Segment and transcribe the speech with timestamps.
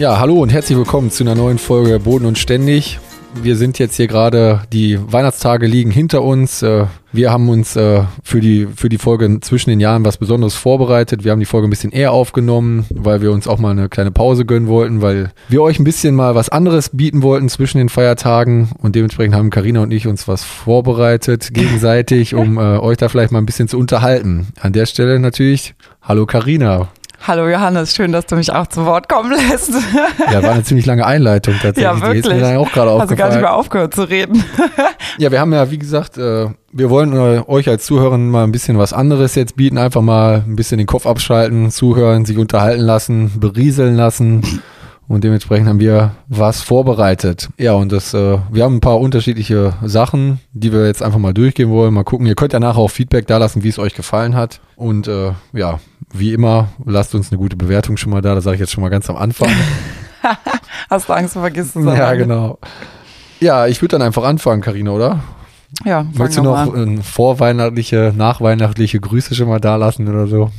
[0.00, 2.98] Ja, hallo und herzlich willkommen zu einer neuen Folge Boden und Ständig.
[3.42, 6.62] Wir sind jetzt hier gerade, die Weihnachtstage liegen hinter uns.
[6.62, 10.54] Äh, wir haben uns äh, für die, für die Folge zwischen den Jahren was Besonderes
[10.54, 11.22] vorbereitet.
[11.22, 14.10] Wir haben die Folge ein bisschen eher aufgenommen, weil wir uns auch mal eine kleine
[14.10, 17.90] Pause gönnen wollten, weil wir euch ein bisschen mal was anderes bieten wollten zwischen den
[17.90, 18.70] Feiertagen.
[18.78, 23.32] Und dementsprechend haben Karina und ich uns was vorbereitet gegenseitig, um äh, euch da vielleicht
[23.32, 24.46] mal ein bisschen zu unterhalten.
[24.62, 26.88] An der Stelle natürlich, hallo Karina.
[27.22, 29.70] Hallo Johannes, schön, dass du mich auch zu Wort kommen lässt.
[30.32, 31.84] Ja, war eine ziemlich lange Einleitung tatsächlich.
[31.84, 32.22] Ja, wirklich.
[32.22, 34.42] Die ist mir dann auch gerade Hast du gar nicht mehr aufgehört zu reden.
[35.18, 38.52] Ja, wir haben ja, wie gesagt, äh, wir wollen äh, euch als Zuhörer mal ein
[38.52, 39.76] bisschen was anderes jetzt bieten.
[39.76, 44.62] Einfach mal ein bisschen den Kopf abschalten, zuhören, sich unterhalten lassen, berieseln lassen.
[45.06, 47.48] Und dementsprechend haben wir was vorbereitet.
[47.58, 51.34] Ja, und das, äh, wir haben ein paar unterschiedliche Sachen, die wir jetzt einfach mal
[51.34, 51.92] durchgehen wollen.
[51.92, 52.26] Mal gucken.
[52.26, 54.60] Ihr könnt ja nachher auch Feedback da lassen, wie es euch gefallen hat.
[54.76, 55.10] Und
[55.52, 55.80] ja,
[56.12, 58.34] wie immer, lasst uns eine gute Bewertung schon mal da.
[58.34, 59.50] Das sage ich jetzt schon mal ganz am Anfang.
[60.90, 62.58] Hast du Angst, vergessen zu Ja, genau.
[63.40, 65.20] Ja, ich würde dann einfach anfangen, Karina, oder?
[65.84, 70.50] Ja, Möchtest du noch vorweihnachtliche, nachweihnachtliche Grüße schon mal da lassen oder so?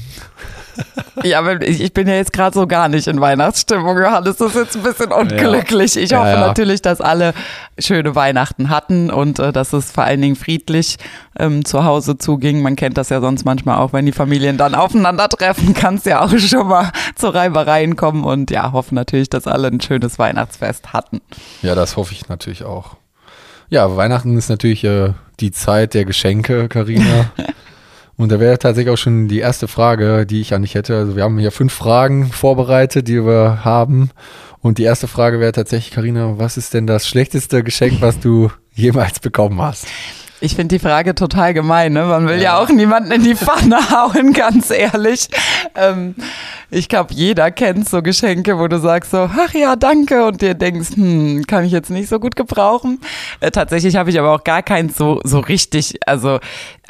[1.23, 4.37] Ja, aber ich bin ja jetzt gerade so gar nicht in Weihnachtsstimmung, Johannes.
[4.37, 5.95] Das ist jetzt ein bisschen unglücklich.
[5.95, 6.47] Ich hoffe ja, ja.
[6.47, 7.33] natürlich, dass alle
[7.77, 10.97] schöne Weihnachten hatten und äh, dass es vor allen Dingen friedlich
[11.37, 12.61] ähm, zu Hause zuging.
[12.61, 16.21] Man kennt das ja sonst manchmal auch, wenn die Familien dann aufeinandertreffen, kann es ja
[16.21, 18.23] auch schon mal zu Reibereien kommen.
[18.23, 21.21] Und ja, hoffe natürlich, dass alle ein schönes Weihnachtsfest hatten.
[21.61, 22.95] Ja, das hoffe ich natürlich auch.
[23.69, 27.31] Ja, Weihnachten ist natürlich äh, die Zeit der Geschenke, Karina.
[28.17, 30.95] Und da wäre tatsächlich auch schon die erste Frage, die ich an dich hätte.
[30.95, 34.11] Also wir haben hier fünf Fragen vorbereitet, die wir haben.
[34.59, 38.51] Und die erste Frage wäre tatsächlich, Karina, was ist denn das schlechteste Geschenk, was du
[38.73, 39.87] jemals bekommen hast?
[40.43, 41.93] Ich finde die Frage total gemein.
[41.93, 42.03] Ne?
[42.03, 42.43] Man will ja.
[42.43, 42.57] ja.
[42.57, 45.27] auch niemanden in die Pfanne hauen, ganz ehrlich.
[45.75, 46.15] Ähm,
[46.71, 50.55] ich glaube, jeder kennt so Geschenke, wo du sagst so, ach ja, danke, und dir
[50.55, 52.99] denkst, hm, kann ich jetzt nicht so gut gebrauchen.
[53.39, 55.99] Äh, tatsächlich habe ich aber auch gar keins so so richtig.
[56.07, 56.39] Also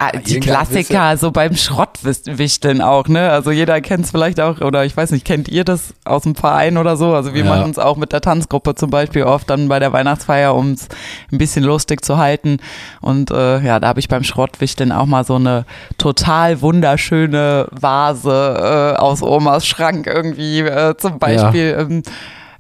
[0.03, 3.29] Ah, die Klassiker, so beim Schrottwichteln auch, ne?
[3.29, 6.34] Also jeder kennt es vielleicht auch, oder ich weiß nicht, kennt ihr das aus dem
[6.34, 7.13] Verein oder so?
[7.13, 7.56] Also wir ja.
[7.56, 10.88] machen es auch mit der Tanzgruppe zum Beispiel oft dann bei der Weihnachtsfeier, um es
[11.31, 12.57] ein bisschen lustig zu halten.
[13.00, 15.66] Und äh, ja, da habe ich beim Schrottwichteln auch mal so eine
[16.00, 21.75] total wunderschöne Vase äh, aus Omas Schrank irgendwie äh, zum Beispiel.
[21.78, 21.79] Ja.
[21.81, 22.01] Ähm,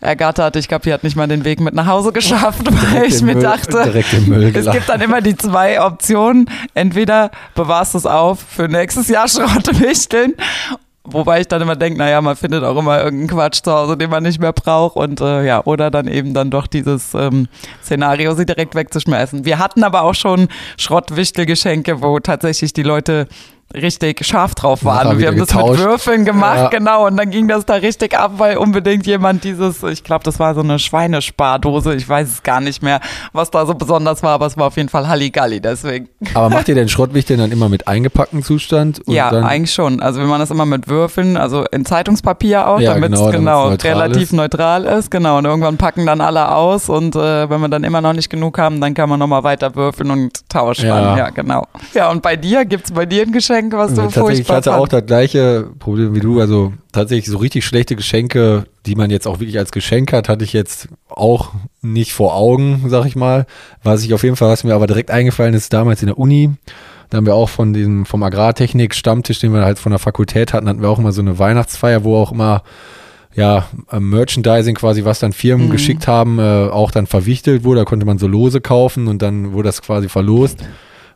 [0.01, 0.55] ergattert.
[0.55, 2.61] Ich glaube, die hat nicht mal den Weg mit nach Hause geschafft,
[2.93, 6.49] weil ich mir Müll, dachte, es gibt dann immer die zwei Optionen.
[6.73, 10.33] Entweder bewahrst du es auf für nächstes Jahr Schrottwichteln
[11.03, 14.11] Wobei ich dann immer denke, naja, man findet auch immer irgendeinen Quatsch zu Hause, den
[14.11, 17.47] man nicht mehr braucht und äh, ja, oder dann eben dann doch dieses ähm,
[17.83, 19.43] Szenario, sie direkt wegzuschmeißen.
[19.43, 20.47] Wir hatten aber auch schon
[20.77, 23.27] Schrottwichtelgeschenke, wo tatsächlich die Leute
[23.73, 25.19] richtig scharf drauf waren.
[25.19, 25.69] wir haben getauscht.
[25.73, 26.67] das mit Würfeln gemacht, ja.
[26.69, 27.07] genau.
[27.07, 30.53] Und dann ging das da richtig ab, weil unbedingt jemand dieses, ich glaube, das war
[30.53, 32.99] so eine Schweinespardose, ich weiß es gar nicht mehr,
[33.33, 36.09] was da so besonders war, aber es war auf jeden Fall Halligalli, deswegen.
[36.33, 39.01] Aber macht ihr den Schrottwichteln dann immer mit eingepacktem Zustand?
[39.07, 40.01] ja, eigentlich schon.
[40.01, 43.31] Also wir machen das immer mit Würfeln, also in Zeitungspapier auch, ja, damit genau, es
[43.31, 44.33] genau neutral relativ ist.
[44.33, 45.11] neutral ist.
[45.11, 48.29] Genau, und irgendwann packen dann alle aus und äh, wenn wir dann immer noch nicht
[48.29, 50.87] genug haben, dann kann man nochmal weiter würfeln und tauschen.
[50.87, 51.17] Ja.
[51.17, 51.67] ja, genau.
[51.93, 53.60] Ja, und bei dir, gibt es bei dir ein Geschenk?
[53.69, 54.81] Geschenk, was du tatsächlich, Ich hatte fand.
[54.81, 56.39] auch das gleiche Problem wie du.
[56.39, 60.43] Also tatsächlich so richtig schlechte Geschenke, die man jetzt auch wirklich als Geschenk hat, hatte
[60.43, 61.51] ich jetzt auch
[61.81, 63.45] nicht vor Augen, sag ich mal.
[63.83, 66.51] Was ich auf jeden Fall, was mir aber direkt eingefallen ist, damals in der Uni.
[67.09, 70.53] Da haben wir auch von diesem, vom Agrartechnik Stammtisch, den wir halt von der Fakultät
[70.53, 72.63] hatten, hatten wir auch immer so eine Weihnachtsfeier, wo auch immer
[73.33, 73.65] ja,
[73.97, 75.71] Merchandising quasi, was dann Firmen mhm.
[75.71, 77.81] geschickt haben, äh, auch dann verwichtelt wurde.
[77.81, 80.59] Da konnte man so Lose kaufen und dann wurde das quasi verlost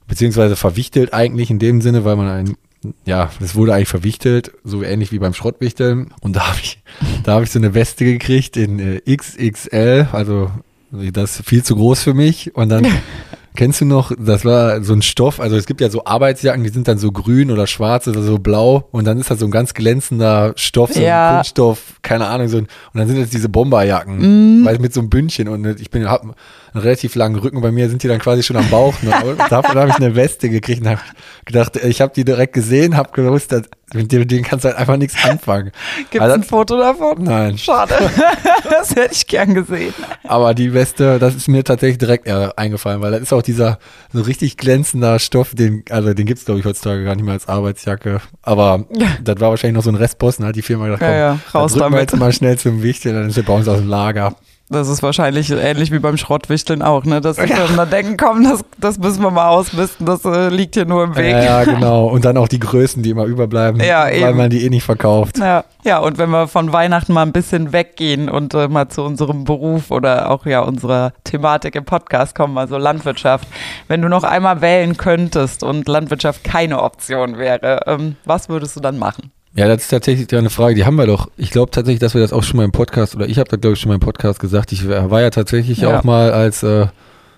[0.07, 2.57] beziehungsweise verwichtelt eigentlich in dem Sinne, weil man ein,
[3.05, 6.13] ja, das wurde eigentlich verwichtelt, so ähnlich wie beim Schrottwichteln.
[6.21, 6.79] Und da habe ich,
[7.23, 10.51] da habe ich so eine Weste gekriegt in äh, XXL, also
[10.91, 12.55] das ist viel zu groß für mich.
[12.55, 12.85] Und dann
[13.55, 16.69] kennst du noch, das war so ein Stoff, also es gibt ja so Arbeitsjacken, die
[16.69, 19.51] sind dann so grün oder schwarz oder so blau und dann ist da so ein
[19.51, 21.29] ganz glänzender Stoff, so ja.
[21.29, 22.63] ein Kunststoff, keine Ahnung, so ein,
[22.93, 24.65] und dann sind das diese Bomberjacken, mm.
[24.65, 26.35] weil mit so einem Bündchen und ich bin, hab,
[26.75, 27.61] einen relativ langen Rücken.
[27.61, 28.93] Bei mir sind die dann quasi schon am Bauch.
[29.01, 29.11] Ne?
[29.49, 31.01] Davon habe ich eine Weste gekriegt und habe
[31.45, 33.63] gedacht, ich habe die direkt gesehen, habe gewusst, dass,
[33.93, 35.71] mit denen kannst du halt einfach nichts anfangen.
[36.11, 37.23] Gibt es Also- ein Foto davon?
[37.23, 37.57] Nein.
[37.57, 37.93] Schade.
[38.69, 39.93] das hätte ich gern gesehen.
[40.23, 43.79] Aber die Weste, das ist mir tatsächlich direkt äh, eingefallen, weil das ist auch dieser
[44.11, 47.47] so richtig glänzender Stoff, den, also den gibt's glaube ich heutzutage gar nicht mehr als
[47.47, 48.21] Arbeitsjacke.
[48.41, 48.85] Aber
[49.23, 51.73] das war wahrscheinlich noch so ein Restposten, hat die Firma gedacht, komm, Ja, ja, raus
[51.73, 51.99] damit.
[52.01, 54.35] jetzt mal schnell zum Wichteln, dann ist der bei uns aus dem Lager.
[54.67, 57.21] Das ist wahrscheinlich ähnlich wie beim Schrottwichteln auch, ne?
[57.21, 60.73] Dass die Firmen dann denken, komm, das, das müssen wir mal ausmisten, das äh, liegt
[60.73, 61.33] hier nur im Weg.
[61.33, 62.07] Ja, ja, genau.
[62.07, 64.37] Und dann auch die Größen, die immer überbleiben, Ja, weil eben.
[64.37, 65.37] man die eh nicht verkauft.
[65.37, 69.03] Ja, ja, und wenn wir von Weihnachten mal ein bisschen weggehen und äh, mal zu
[69.03, 73.47] unserem Beruf oder auch ja unserer Thematik im Podcast kommen, also Landwirtschaft.
[73.87, 78.79] Wenn du noch einmal wählen könntest und Landwirtschaft keine Option wäre, ähm, was würdest du
[78.79, 79.31] dann machen?
[79.55, 81.29] Ja, das ist tatsächlich eine Frage, die haben wir doch.
[81.37, 83.61] Ich glaube tatsächlich, dass wir das auch schon mal im Podcast, oder ich habe das
[83.61, 84.71] glaube ich schon mal im Podcast gesagt.
[84.73, 85.97] Ich war ja tatsächlich Ja.
[85.99, 86.87] auch mal als, äh,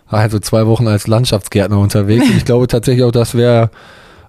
[0.07, 2.25] also zwei Wochen als Landschaftsgärtner unterwegs.
[2.25, 3.69] Und ich glaube tatsächlich auch, das wäre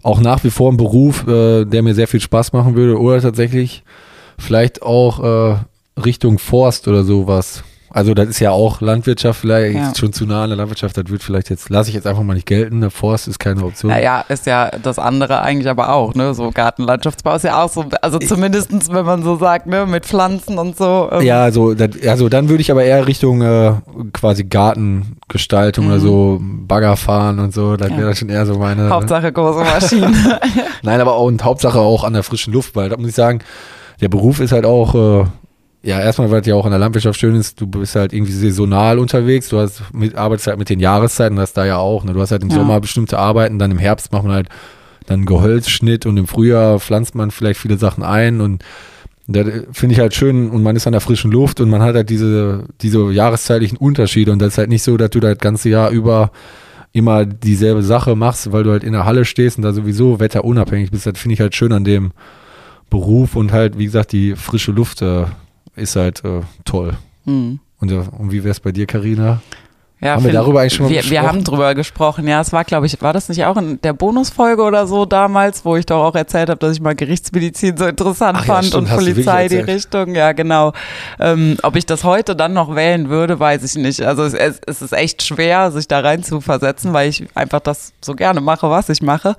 [0.02, 3.00] auch nach wie vor ein Beruf, äh, der mir sehr viel Spaß machen würde.
[3.00, 3.82] Oder tatsächlich
[4.38, 5.56] vielleicht auch äh,
[6.04, 7.64] Richtung Forst oder sowas.
[7.90, 9.92] Also das ist ja auch Landwirtschaft vielleicht Ja.
[9.94, 10.96] schon zu nah an der Landwirtschaft.
[10.96, 12.80] Das wird vielleicht jetzt, lasse ich jetzt einfach mal nicht gelten.
[12.80, 13.90] Der Forst ist keine Option.
[13.90, 16.34] Naja, ist ja das andere eigentlich aber auch, ne?
[16.34, 20.58] So Gartenlandschaftsbau ist ja auch so, also zumindestens, wenn man so sagt, ne, mit Pflanzen
[20.58, 21.08] und so.
[21.12, 23.72] ähm, Ja, also, das, also dann würde ich aber eher Richtung äh,
[24.12, 27.76] quasi Gartengestaltung oder so, Bagger fahren und so.
[27.76, 27.92] Das Mhm.
[27.94, 27.98] Ja.
[27.98, 28.90] wäre dann schon eher so meine.
[28.90, 30.14] Hauptsache große Maschinen.
[30.82, 33.40] Nein, aber auch und Hauptsache auch an der frischen Luft, weil da muss ich sagen,
[34.00, 35.24] der Beruf ist halt auch, äh,
[35.82, 38.32] ja, erstmal, weil es ja auch in der Landwirtschaft schön ist, du bist halt irgendwie
[38.32, 42.12] saisonal unterwegs, du hast mit, arbeitest halt mit den Jahreszeiten, das da ja auch, ne?
[42.12, 42.56] Du hast halt im Ja.
[42.56, 44.48] Sommer bestimmte Arbeiten, dann im Herbst macht man halt
[45.06, 48.64] dann Gehölzschnitt und im Frühjahr pflanzt man vielleicht viele Sachen ein und
[49.30, 51.94] das finde ich halt schön und man ist an der frischen Luft und man hat
[51.94, 55.68] halt diese, diese jahreszeitlichen Unterschiede und das ist halt nicht so, dass du das ganze
[55.68, 56.32] Jahr über
[56.92, 60.90] immer dieselbe Sache machst, weil du halt in der Halle stehst und da sowieso wetterunabhängig
[60.90, 61.06] bist.
[61.06, 62.12] Das finde ich halt schön an dem
[62.88, 65.24] Beruf und halt, wie gesagt, die frische Luft äh,
[65.78, 66.94] ist halt äh, toll.
[67.24, 67.60] Hm.
[67.80, 69.40] Und, äh, und wie wäre es bei dir, Karina?
[70.00, 71.26] Ja, Haben wir darüber eigentlich schon mal wir, wir gesprochen?
[71.26, 72.40] haben drüber gesprochen, ja.
[72.40, 75.74] Es war, glaube ich, war das nicht auch in der Bonusfolge oder so damals, wo
[75.74, 78.88] ich doch auch erzählt habe, dass ich mal Gerichtsmedizin so interessant Ach ja, fand stimmt,
[78.90, 79.56] und Polizei die.
[79.56, 80.72] Richtung, ja, genau.
[81.18, 84.02] Ähm, ob ich das heute dann noch wählen würde, weiß ich nicht.
[84.02, 87.60] Also es, es, es ist echt schwer, sich da rein zu versetzen, weil ich einfach
[87.60, 89.34] das so gerne mache, was ich mache.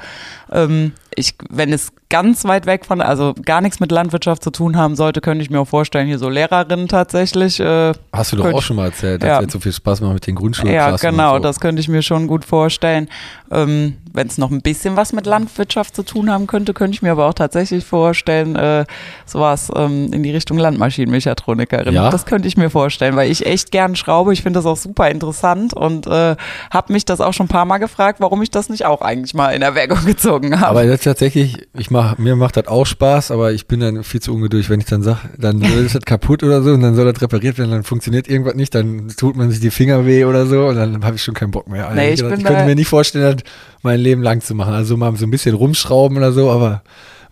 [0.51, 4.75] Ähm, ich, wenn es ganz weit weg von, also gar nichts mit Landwirtschaft zu tun
[4.77, 7.59] haben sollte, könnte ich mir auch vorstellen, hier so Lehrerin tatsächlich.
[7.59, 9.35] Äh, Hast du doch auch schon mal erzählt, dass Ja.
[9.35, 9.41] ja.
[9.41, 11.09] jetzt so viel Spaß macht mit den Ja, Grundschulklassen.
[11.11, 11.47] genau, und so.
[11.47, 13.09] das könnte ich mir schon gut vorstellen.
[13.51, 17.03] Ähm, Wenn es noch ein bisschen was mit Landwirtschaft zu tun haben könnte, könnte ich
[17.03, 18.85] mir aber auch tatsächlich vorstellen, äh,
[19.27, 21.93] sowas ähm, in die Richtung Landmaschinenmechatronikerin.
[21.93, 22.09] Ja?
[22.09, 24.33] Das könnte ich mir vorstellen, weil ich echt gern schraube.
[24.33, 26.35] Ich finde das auch super interessant und äh,
[26.71, 29.33] habe mich das auch schon ein paar Mal gefragt, warum ich das nicht auch eigentlich
[29.33, 30.79] mal in Erwägung gezogen habe.
[30.99, 34.33] Ist tatsächlich, ich mach, mir macht das auch Spaß, aber ich bin dann viel zu
[34.33, 37.21] ungeduldig, wenn ich dann sage, dann ist das kaputt oder so und dann soll das
[37.21, 40.65] repariert werden, dann funktioniert irgendwas nicht, dann tut man sich die Finger weh oder so
[40.65, 41.87] und dann habe ich schon keinen Bock mehr.
[41.87, 43.43] Also Nee, ich ich ich bin könnte mir nicht vorstellen, das
[43.81, 44.73] mein Leben lang zu machen.
[44.73, 46.83] Also mal so ein bisschen rumschrauben oder so, aber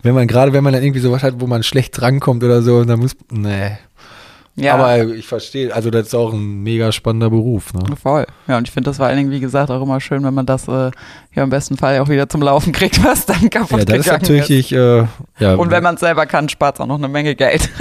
[0.02, 2.84] wenn man gerade, wenn man dann irgendwie sowas hat, wo man schlecht drankommt oder so,
[2.84, 3.72] dann muss, nee.
[4.58, 4.74] Ja.
[4.74, 7.72] Aber ich verstehe, also das ist auch ein mega spannender Beruf.
[7.74, 7.80] Ne?
[8.02, 8.26] Voll.
[8.46, 10.46] Ja, und ich finde das vor allen Dingen, wie gesagt, auch immer schön, wenn man
[10.46, 10.90] das äh,
[11.34, 14.12] ja im besten Fall auch wieder zum Laufen kriegt, was dann kaputt Ja, das ist
[14.12, 15.04] natürlich, äh,
[15.38, 15.54] ja.
[15.54, 17.68] Und wenn man es selber kann, spart es auch noch eine Menge Geld.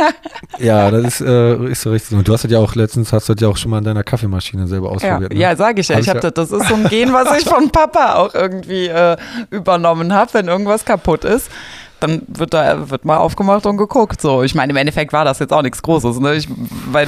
[0.60, 2.18] Ja, das ist, äh, ist so richtig.
[2.18, 3.84] Und du hast das ja auch letztens, hast du das ja auch schon mal an
[3.84, 5.34] deiner Kaffeemaschine selber Ja, ausprobiert.
[5.34, 5.40] ne?
[5.40, 5.96] ja sage ich ja.
[5.96, 8.16] Hab Ich ich hab ja- das, das ist so ein Gen, was ich von Papa
[8.16, 9.18] auch irgendwie äh,
[9.52, 11.52] übernommen habe, wenn irgendwas kaputt ist.
[12.00, 14.22] Dann wird da wird mal aufgemacht und geguckt.
[14.22, 16.20] So, ich meine, im Endeffekt war das jetzt auch nichts Großes.
[16.20, 16.36] Ne?
[16.36, 16.48] Ich,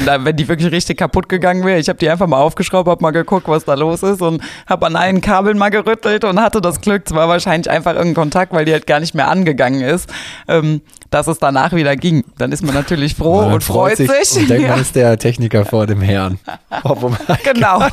[0.06, 3.02] da, wenn die wirklich richtig kaputt gegangen wäre, ich habe die einfach mal aufgeschraubt, habe
[3.02, 6.62] mal geguckt, was da los ist und habe an allen Kabeln mal gerüttelt und hatte
[6.62, 7.04] das Glück.
[7.06, 10.10] Es war wahrscheinlich einfach irgendein Kontakt, weil die halt gar nicht mehr angegangen ist,
[10.48, 10.82] ähm,
[11.12, 12.24] dass es danach wieder ging.
[12.38, 14.10] Dann ist man natürlich froh Man und freut sich.
[14.10, 14.70] Und denkt, Ja.
[14.74, 16.40] man ist der Techniker vor dem Herrn.
[17.44, 17.80] Genau.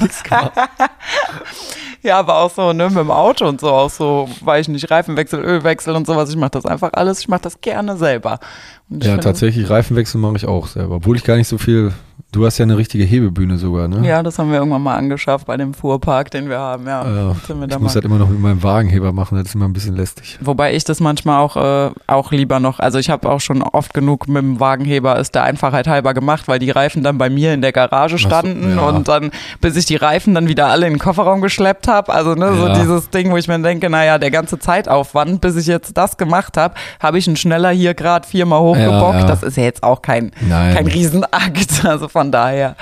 [2.06, 4.88] Ja, aber auch so, ne, mit dem Auto und so, auch so, weiß ich nicht,
[4.88, 6.30] Reifenwechsel, Ölwechsel und sowas.
[6.30, 8.38] Ich mache das einfach alles, ich mache das gerne selber.
[8.88, 10.96] Und Ja, tatsächlich, Reifenwechsel mache ich auch selber.
[10.96, 11.92] Obwohl ich gar nicht so viel.
[12.32, 14.06] Du hast ja eine richtige Hebebühne sogar, ne?
[14.06, 17.02] Ja, das haben wir irgendwann mal angeschafft bei dem Fuhrpark, den wir haben, ja.
[17.02, 19.72] Äh, wir ich muss das immer noch mit meinem Wagenheber machen, das ist immer ein
[19.72, 20.38] bisschen lästig.
[20.42, 23.94] Wobei ich das manchmal auch, äh, auch lieber noch, also ich habe auch schon oft
[23.94, 27.54] genug mit dem Wagenheber es der Einfachheit halber gemacht, weil die Reifen dann bei mir
[27.54, 28.88] in der Garage so, standen ja.
[28.88, 32.34] und dann, bis ich die Reifen dann wieder alle in den Kofferraum geschleppt habe, also
[32.34, 32.78] ne, so Ja.
[32.78, 36.56] dieses Ding, wo ich mir denke, naja, der ganze Zeitaufwand, bis ich jetzt das gemacht
[36.56, 39.20] habe, habe ich einen schneller hier gerade viermal hochgebockt.
[39.20, 39.26] Ja.
[39.26, 40.74] Das ist ja jetzt auch kein, Nein.
[40.74, 41.84] kein Riesenakt.
[41.84, 42.76] Also von daher.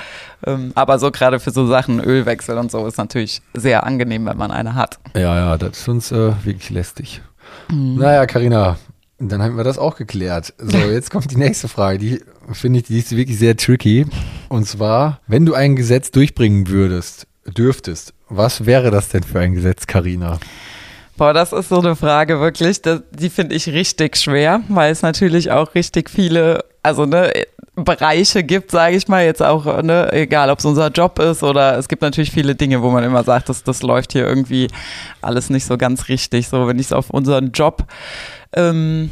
[0.47, 4.37] Ähm, aber so gerade für so Sachen, Ölwechsel und so, ist natürlich sehr angenehm, wenn
[4.37, 4.99] man eine hat.
[5.15, 7.23] Ja, ja, das ist uns äh, wirklich lästig.
[7.71, 7.97] Mhm.
[7.97, 8.77] Naja, Karina,
[9.19, 10.55] dann haben wir das auch geklärt.
[10.59, 11.99] So, jetzt kommt die nächste Frage.
[11.99, 12.21] Die
[12.53, 14.07] finde ich, die ist wirklich sehr tricky.
[14.49, 19.55] Und zwar, wenn du ein Gesetz durchbringen würdest, dürftest, was wäre das denn für ein
[19.55, 20.39] Gesetz, Karina?
[21.17, 25.03] Boah, das ist so eine Frage wirklich, das, die finde ich richtig schwer, weil es
[25.03, 27.33] natürlich auch richtig viele, also ne,
[27.77, 31.79] Bereiche gibt, sage ich mal, jetzt auch, ne, egal ob es unser Job ist oder
[31.79, 34.69] es gibt natürlich viele Dinge, wo man immer sagt, das, das läuft hier irgendwie
[35.23, 36.49] alles nicht so ganz richtig.
[36.49, 37.85] So, wenn ich es auf unseren Job
[38.53, 39.11] ähm,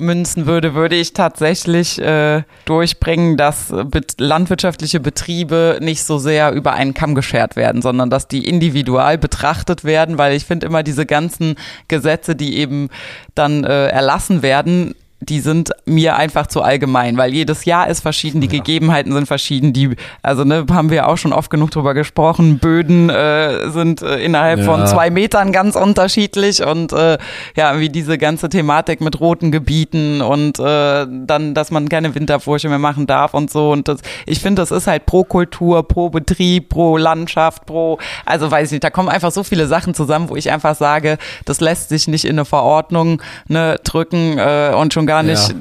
[0.00, 3.72] münzen würde, würde ich tatsächlich äh, durchbringen, dass
[4.18, 9.84] landwirtschaftliche Betriebe nicht so sehr über einen Kamm geschert werden, sondern dass die individual betrachtet
[9.84, 11.56] werden, weil ich finde immer diese ganzen
[11.88, 12.88] Gesetze, die eben
[13.34, 18.40] dann äh, erlassen werden, die sind mir einfach zu allgemein, weil jedes Jahr ist verschieden,
[18.40, 18.52] die Ja.
[18.62, 23.10] Gegebenheiten sind verschieden, die, also ne, haben wir auch schon oft genug drüber gesprochen, Böden
[23.10, 24.64] äh, sind äh, innerhalb Ja.
[24.64, 27.18] von zwei Metern ganz unterschiedlich und äh,
[27.54, 32.68] ja, wie diese ganze Thematik mit roten Gebieten und äh, dann, dass man keine Winterfurche
[32.70, 36.08] mehr machen darf und so und das, ich finde, das ist halt pro Kultur, pro
[36.08, 40.30] Betrieb, pro Landschaft, pro, also weiß ich nicht, da kommen einfach so viele Sachen zusammen,
[40.30, 44.94] wo ich einfach sage, das lässt sich nicht in eine Verordnung ne, drücken äh, und
[44.94, 45.54] schon gar nicht,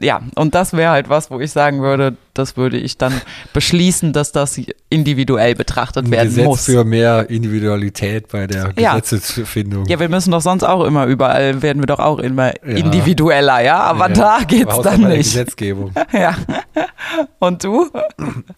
[0.00, 3.12] ja, und das wäre halt was, wo ich sagen würde, das würde ich dann
[3.52, 6.64] beschließen, dass das individuell betrachtet Ein werden Gesetz muss.
[6.66, 8.98] für mehr Individualität bei der Ja.
[8.98, 9.86] Gesetzesfindung.
[9.86, 12.76] Ja, wir müssen doch sonst auch immer überall, werden wir doch auch immer Ja.
[12.76, 15.32] individueller, ja, aber Ja, da geht's außer dann bei der nicht.
[15.32, 15.92] Gesetzgebung.
[16.12, 16.36] Ja.
[17.38, 17.88] Und du?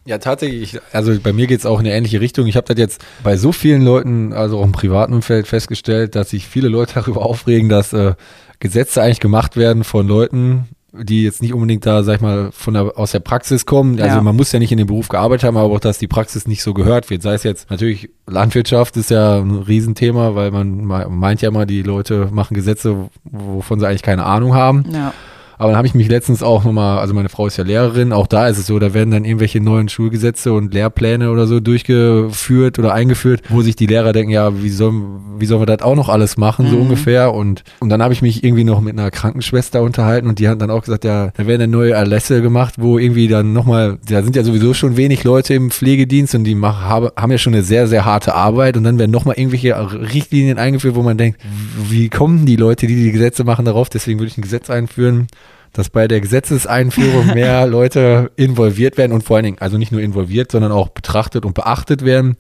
[0.05, 0.79] Ja, tatsächlich.
[0.93, 2.47] Also bei mir geht es auch in eine ähnliche Richtung.
[2.47, 6.31] Ich habe das jetzt bei so vielen Leuten, also auch im privaten Umfeld, festgestellt, dass
[6.31, 8.15] sich viele Leute darüber aufregen, dass äh,
[8.61, 12.75] Gesetze eigentlich gemacht werden von Leuten, die jetzt nicht unbedingt da, sag ich mal, von
[12.75, 14.01] der, aus der Praxis kommen.
[14.01, 14.23] Also Ja.
[14.23, 16.63] man muss ja nicht in dem Beruf gearbeitet haben, aber auch, dass die Praxis nicht
[16.63, 17.23] so gehört wird.
[17.23, 21.67] Sei es jetzt natürlich Landwirtschaft ist ja ein Riesenthema, weil man me- meint ja immer,
[21.67, 24.87] die Leute machen Gesetze, wovon sie eigentlich keine Ahnung haben.
[24.93, 25.13] Ja.
[25.59, 28.27] Aber dann habe ich mich letztens auch nochmal, also meine Frau ist ja Lehrerin, auch
[28.29, 32.79] da ist es so, da werden dann irgendwelche neuen Schulgesetze und Lehrpläne oder so durchgeführt
[32.79, 35.97] oder eingeführt, wo sich die Lehrer denken, ja, wie sollen, wie sollen wir das auch
[35.97, 36.83] noch alles machen, so Mhm.
[36.83, 37.35] ungefähr.
[37.35, 40.61] Und, und dann habe ich mich irgendwie noch mit einer Krankenschwester unterhalten und die hat
[40.63, 44.23] dann auch gesagt, ja, da werden dann neue Erlässe gemacht, wo irgendwie dann nochmal, da
[44.23, 47.55] sind ja sowieso schon wenig Leute im Pflegedienst und die machen, haben, haben ja schon
[47.55, 51.41] eine sehr, sehr harte Arbeit und dann werden nochmal irgendwelche Richtlinien eingeführt, wo man denkt,
[51.89, 53.89] wie kommen die Leute, die die Gesetze machen, darauf?
[53.89, 55.27] Deswegen würde ich ein Gesetz einführen,
[55.73, 60.01] dass bei der Gesetzeseinführung mehr Leute involviert werden und vor allen Dingen, also nicht nur
[60.01, 62.37] involviert, sondern auch betrachtet und beachtet werden,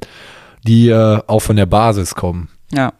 [0.66, 2.48] die äh, auch von der Basis kommen.
[2.72, 2.92] Ja.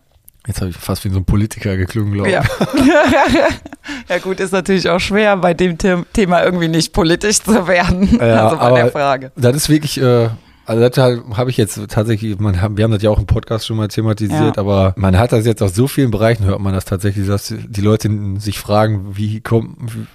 [0.47, 2.35] Jetzt habe ich fast wie so ein Politiker geklungen, glaube ich.
[2.35, 2.43] Ja.
[4.09, 8.19] ja gut, ist natürlich auch schwer, bei dem The Thema irgendwie nicht politisch zu werden.
[8.19, 9.33] Ja, also bei aber- der Frage.
[9.37, 10.29] Das ist wirklich, äh,
[10.65, 10.97] also das
[11.37, 14.57] habe ich jetzt tatsächlich, man, wir haben das ja auch im Podcast schon mal thematisiert,
[14.57, 14.61] Ja.
[14.63, 17.81] aber man hat das jetzt aus so vielen Bereichen, hört man das tatsächlich, dass die
[17.81, 20.09] Leute sich fragen, wie kommen,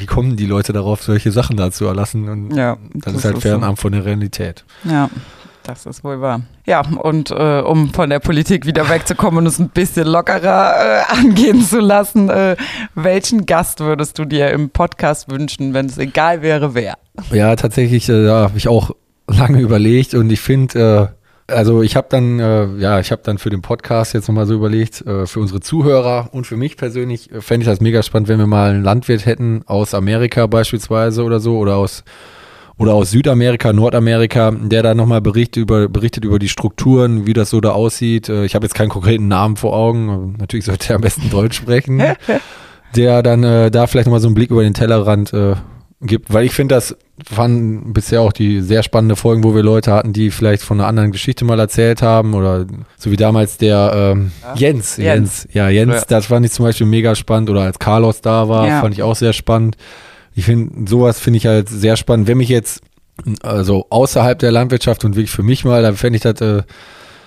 [0.00, 2.28] wie, kommen die Leute darauf, solche Sachen da zu erlassen?
[2.28, 4.64] Und Ja, das, ist halt fernab von der Realität.
[4.84, 5.10] Ja,
[5.64, 6.40] das ist wohl wahr.
[6.66, 11.12] Ja, und äh, um von der Politik wieder wegzukommen und es ein bisschen lockerer äh,
[11.12, 12.56] angehen zu lassen, äh,
[12.94, 16.96] welchen Gast würdest du dir im Podcast wünschen, wenn es egal wäre, wer?
[17.30, 18.90] Ja, tatsächlich, äh, da habe ich auch
[19.28, 21.19] lange überlegt und ich finde, äh,
[21.50, 24.54] also ich habe dann, äh, ja, ich habe dann für den Podcast jetzt nochmal so
[24.54, 28.28] überlegt, äh, für unsere Zuhörer und für mich persönlich äh, fände ich das mega spannend,
[28.28, 32.04] wenn wir mal einen Landwirt hätten aus Amerika beispielsweise oder so oder aus
[32.78, 37.50] oder aus Südamerika, Nordamerika, der da nochmal berichtet über, berichtet über die Strukturen, wie das
[37.50, 38.30] so da aussieht.
[38.30, 41.56] Äh, Ich habe jetzt keinen konkreten Namen vor Augen, natürlich sollte er am besten Deutsch
[41.56, 42.02] sprechen,
[42.96, 45.56] der dann äh, da vielleicht nochmal so einen Blick über den Tellerrand äh,
[46.02, 46.96] gibt, weil ich finde, das
[47.28, 50.88] waren bisher auch die sehr spannende Folgen, wo wir Leute hatten, die vielleicht von einer
[50.88, 52.64] anderen Geschichte mal erzählt haben oder
[52.96, 55.48] so wie damals der ähm, Jens, Jens, Jens.
[55.52, 56.02] ja Jens, Ja.
[56.08, 58.80] das fand ich zum Beispiel mega spannend oder als Carlos da war, Ja.
[58.80, 59.76] fand ich auch sehr spannend.
[60.34, 62.26] Ich finde, sowas finde ich halt sehr spannend.
[62.28, 62.80] Wenn mich jetzt,
[63.42, 66.62] also außerhalb der Landwirtschaft und wirklich für mich mal, dann fände ich das äh,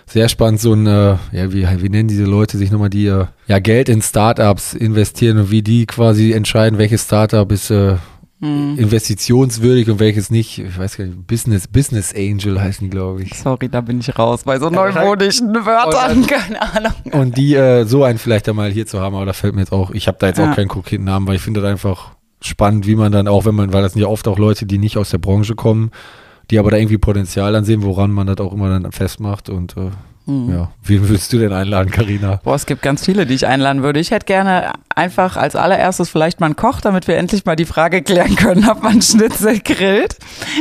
[0.08, 3.26] sehr spannend, so ein, äh, ja, wie, wie nennen diese Leute sich nochmal, die äh,
[3.48, 7.98] ja Geld in Startups investieren und wie die quasi entscheiden, welches Startup ist äh,
[8.44, 8.78] Hm.
[8.78, 10.60] investitionswürdig und welches nicht.
[10.60, 13.34] Ich weiß gar nicht, Business, Business Angel heißen die, glaube ich.
[13.36, 16.94] Sorry, da bin ich raus bei so Ja, neumodischen Wörtern, keine Ahnung.
[17.14, 19.72] Und die äh, so einen vielleicht einmal hier zu haben, aber da fällt mir jetzt
[19.72, 20.50] auch, ich habe da jetzt Ja.
[20.52, 23.56] auch keinen konkreten Namen, weil ich finde das einfach spannend, wie man dann auch, wenn
[23.56, 25.92] man, weil das sind ja oft auch Leute, die nicht aus der Branche kommen,
[26.52, 29.92] die aber da irgendwie Potenzial ansehen, woran man das auch immer dann festmacht und äh,
[30.26, 30.72] Ja.
[30.86, 32.40] Wen würdest du denn einladen, Karina?
[32.44, 34.00] Boah, es gibt ganz viele, die ich einladen würde.
[34.00, 37.66] Ich hätte gerne einfach als allererstes vielleicht mal einen Koch, damit wir endlich mal die
[37.66, 40.18] Frage klären können, ob man Schnitzel grillt.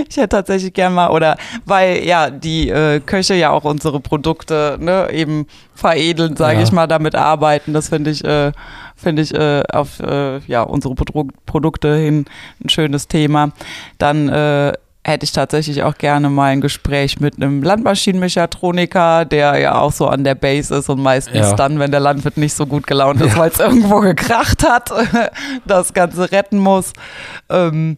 [0.09, 4.79] Ich hätte tatsächlich gerne mal, oder weil ja die äh, Köche ja auch unsere Produkte
[4.81, 6.65] ne, eben veredeln, sage Ja.
[6.65, 7.73] ich mal, damit arbeiten.
[7.73, 8.51] Das finde ich, äh,
[8.97, 12.25] finde ich äh, auf äh, ja, unsere Produ Produkte hin
[12.65, 13.53] ein schönes Thema.
[13.99, 14.73] Dann äh,
[15.05, 20.07] hätte ich tatsächlich auch gerne mal ein Gespräch mit einem Landmaschinenmechatroniker, der ja auch so
[20.07, 21.55] an der Base ist und meistens Ja.
[21.55, 24.91] dann, wenn der Landwirt nicht so gut gelaunt ist, weil es irgendwo gekracht hat,
[25.67, 26.93] das Ganze retten muss.
[27.49, 27.97] Ähm,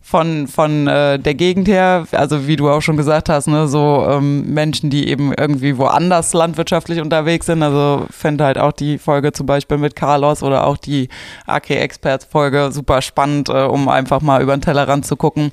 [0.00, 4.06] von, von äh, der Gegend her, also wie du auch schon gesagt hast, ne, so
[4.08, 7.62] ähm, Menschen, die eben irgendwie woanders landwirtschaftlich unterwegs sind.
[7.62, 11.10] Also fände halt auch die Folge zum Beispiel mit Carlos oder auch die
[11.46, 15.52] AK-Experts-Folge super spannend, äh, um einfach mal über den Tellerrand zu gucken.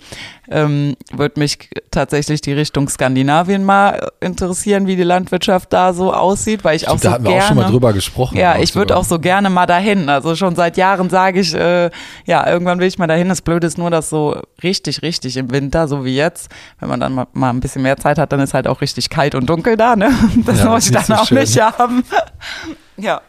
[0.50, 6.64] Ähm, Würde mich tatsächlich die Richtung Skandinavien mal interessieren, wie die Landwirtschaft da so aussieht,
[6.64, 8.38] weil ich auch da so hatten wir gerne auch schon mal drüber gesprochen.
[8.38, 10.10] ja, ich würde auch so gerne mal dahin.
[10.10, 11.90] Also schon seit Jahren sage ich, äh,
[12.26, 13.30] ja, irgendwann will ich mal dahin.
[13.30, 16.50] Das Blöde ist nur, dass so richtig, richtig im Winter, so wie jetzt,
[16.80, 19.10] wenn man dann mal, mal ein bisschen mehr Zeit hat, dann ist halt auch richtig
[19.10, 20.10] kalt und dunkel da, ne?
[20.46, 21.40] Das Ja, muss ich dann so auch schön.
[21.40, 22.04] nicht haben.
[22.98, 23.22] ja,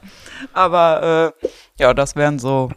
[0.53, 1.49] aber äh,
[1.83, 2.71] ja, das wären so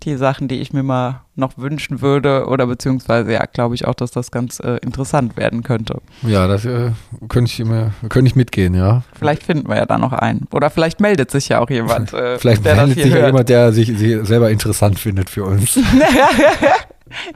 [0.00, 3.94] die Sachen, die ich mir mal noch wünschen würde oder beziehungsweise ja, glaube ich auch,
[3.94, 6.00] dass das ganz äh, interessant werden könnte.
[6.22, 6.92] Ja, das äh,
[7.28, 9.02] könnte ich, immer- könnte ich mitgehen, ja.
[9.18, 10.46] Vielleicht finden wir ja da noch einen.
[10.52, 13.88] Oder vielleicht meldet sich ja auch jemand, äh, Vielleicht meldet sich ja jemand, der sich,
[13.96, 15.78] sich selber interessant findet für uns.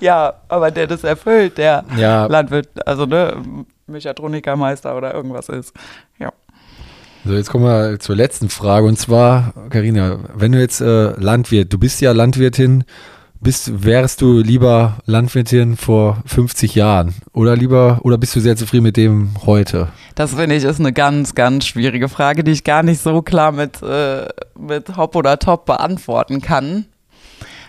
[0.01, 3.37] Ja, aber der das erfüllt, der Ja, Landwirt, also ne,
[3.89, 5.75] Mechatronikermeister oder irgendwas ist.
[6.19, 6.33] Ja.
[7.25, 11.73] So jetzt kommen wir zur letzten Frage und zwar, Karina, wenn du jetzt äh, Landwirt,
[11.73, 12.85] du bist ja Landwirtin,
[13.41, 18.85] bist, wärst du lieber Landwirtin vor 50 Jahren oder lieber oder bist du sehr zufrieden
[18.85, 19.89] mit dem heute?
[20.15, 23.53] Das finde ich ist eine ganz, ganz schwierige Frage, die ich gar nicht so klar
[23.53, 24.27] mit, äh,
[24.59, 26.87] mit Hop oder Top beantworten kann.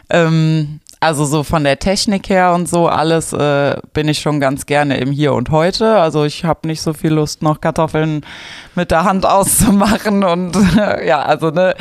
[0.10, 4.66] Ähm, also so von der Technik her und so alles äh, bin ich schon ganz
[4.66, 5.98] gerne im Hier und Heute.
[5.98, 8.26] Also ich habe nicht so viel Lust, noch Kartoffeln
[8.74, 10.58] mit der Hand auszumachen und
[11.06, 11.76] ja, also ne,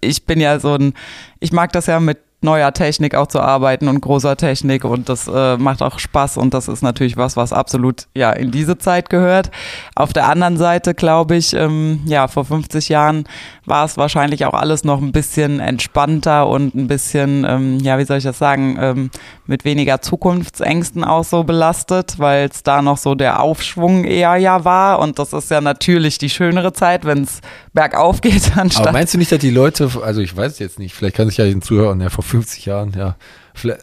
[0.00, 0.94] ich bin ja so ein,
[1.38, 5.28] ich mag das ja mit neuer Technik auch zu arbeiten und großer Technik und das
[5.28, 9.08] äh, macht auch Spaß und das ist natürlich was, was absolut ja in diese Zeit
[9.08, 9.50] gehört.
[9.94, 13.24] Auf der anderen Seite glaube ich, ähm, ja vor 50 Jahren
[13.66, 18.04] war es wahrscheinlich auch alles noch ein bisschen entspannter und ein bisschen, ähm, ja wie
[18.04, 19.10] soll ich das sagen, ähm,
[19.46, 24.64] mit weniger Zukunftsängsten auch so belastet, weil es da noch so der Aufschwung eher ja
[24.64, 27.40] war und das ist ja natürlich die schönere Zeit, wenn es
[27.72, 30.94] bergauf geht anstatt Aber meinst du nicht, dass die Leute, also ich weiß jetzt nicht,
[30.94, 33.16] vielleicht kann sich ja den Zuhören, ja vor 50 Jahren, ja.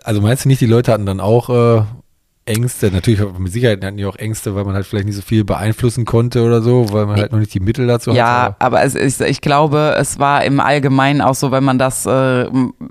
[0.04, 1.84] Also meinst du nicht, die Leute hatten dann auch äh,
[2.46, 2.92] Ängste?
[2.92, 6.04] Natürlich, mit Sicherheit hatten die auch Ängste, weil man halt vielleicht nicht so viel beeinflussen
[6.06, 8.56] konnte oder so, weil man halt noch nicht die Mittel dazu Ja, hatte.
[8.60, 12.46] aber es ist, ich glaube, es war im Allgemeinen auch so, wenn man das, äh,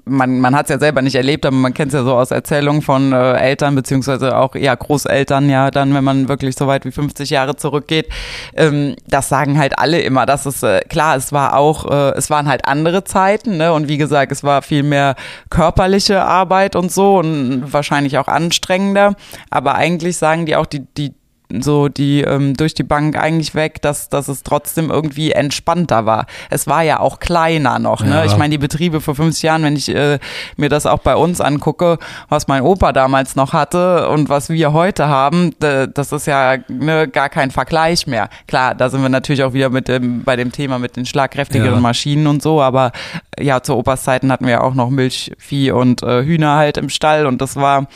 [0.04, 2.30] man, man hat es ja selber nicht erlebt, aber man kennt es ja so aus
[2.30, 6.84] Erzählungen von äh, Eltern, beziehungsweise auch ja Großeltern, ja, dann, wenn man wirklich so weit
[6.84, 8.08] wie 50 Jahre zurückgeht,
[8.54, 10.24] ähm, das sagen halt alle immer.
[10.24, 13.72] Das ist äh, klar, es war auch, äh, es waren halt andere Zeiten, ne?
[13.72, 15.14] Und wie gesagt, es war viel mehr
[15.50, 19.14] körperliche Arbeit und so und wahrscheinlich auch anstrengender.
[19.52, 21.14] Aber eigentlich sagen die auch, die, die
[21.60, 26.26] so die ähm, durch die Bank eigentlich weg, dass, dass es trotzdem irgendwie entspannter war.
[26.50, 28.02] Es war ja auch kleiner noch.
[28.02, 28.10] Ne?
[28.10, 28.24] Ja.
[28.24, 30.18] Ich meine, die Betriebe vor 50 Jahren, wenn ich äh,
[30.56, 34.72] mir das auch bei uns angucke, was mein Opa damals noch hatte und was wir
[34.72, 38.28] heute haben, das ist ja ne, gar kein Vergleich mehr.
[38.46, 41.74] Klar, da sind wir natürlich auch wieder mit dem, bei dem Thema mit den schlagkräftigeren
[41.74, 41.80] Ja.
[41.80, 42.92] Maschinen und so, aber
[43.38, 46.88] ja, zu Opas Zeiten hatten wir ja auch noch Milchvieh und äh, Hühner halt im
[46.88, 47.86] Stall und das war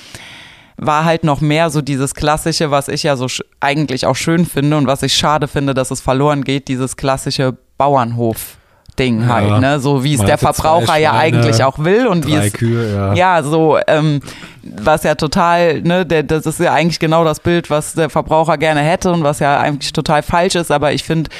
[0.76, 3.26] war halt noch mehr so dieses klassische, was ich ja so
[3.60, 7.56] eigentlich auch schön finde und was ich schade finde, dass es verloren geht, dieses klassische
[7.78, 8.58] Bauernhof.
[8.98, 9.26] Ding Ja.
[9.28, 9.80] halt, ne?
[9.80, 13.14] So wie es der Verbraucher ja Schweine, eigentlich auch will und wie es Kühe, ja.
[13.14, 14.20] ja, so, ähm,
[14.62, 18.58] was ja total, ne, der, das ist ja eigentlich genau das Bild, was der Verbraucher
[18.58, 21.30] gerne hätte und was ja eigentlich total falsch ist, aber ich finde,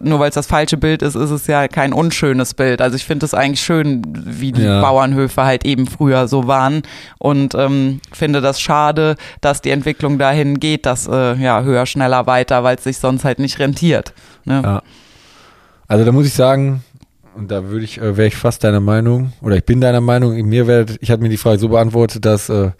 [0.00, 2.80] nur weil es das falsche Bild ist, ist es ja kein unschönes Bild.
[2.82, 4.80] Also ich finde es eigentlich schön, wie die Ja.
[4.80, 6.82] Bauernhöfe halt eben früher so waren
[7.18, 12.26] und ähm, finde das schade, dass die Entwicklung dahin geht, dass äh, ja höher, schneller,
[12.26, 14.12] weiter, weil es sich sonst halt nicht rentiert.
[14.44, 14.60] Ne?
[14.64, 14.82] Ja.
[15.88, 16.82] Also da muss ich sagen,
[17.36, 20.34] und da würde ich, äh, wäre ich fast deiner Meinung, oder ich bin deiner Meinung,
[20.46, 22.70] mir wäre, ich habe mir die Frage so beantwortet, dass äh,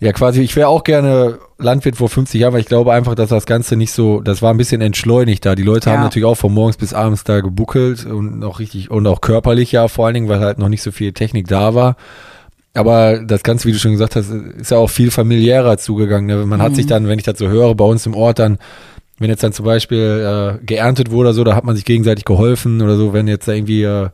[0.00, 3.30] ja quasi, ich wäre auch gerne Landwirt vor 50 Jahren, weil ich glaube einfach, dass
[3.30, 5.54] das Ganze nicht so, das war ein bisschen entschleunigt da.
[5.56, 6.04] Die Leute haben Ja.
[6.04, 9.88] natürlich auch von morgens bis abends da gebuckelt und auch richtig, und auch körperlich ja
[9.88, 11.96] vor allen Dingen, weil halt noch nicht so viel Technik da war.
[12.74, 16.26] Aber das Ganze, wie du schon gesagt hast, ist ja auch viel familiärer zugegangen.
[16.26, 16.46] Ne?
[16.46, 18.58] Man hat sich dann, wenn ich das so höre, bei uns im Ort dann
[19.18, 22.24] wenn jetzt dann zum Beispiel äh, geerntet wurde oder so, da hat man sich gegenseitig
[22.24, 24.08] geholfen oder so, wenn jetzt da irgendwie, äh,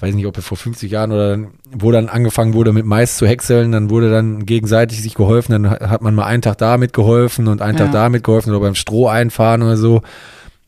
[0.00, 1.38] weiß nicht, ob vor 50 Jahren oder
[1.72, 5.70] wo dann angefangen wurde mit Mais zu häckseln, dann wurde dann gegenseitig sich geholfen, dann
[5.70, 7.84] hat man mal einen Tag da mitgeholfen und einen Ja.
[7.84, 10.02] Tag da mitgeholfen oder beim Stroh einfahren oder so.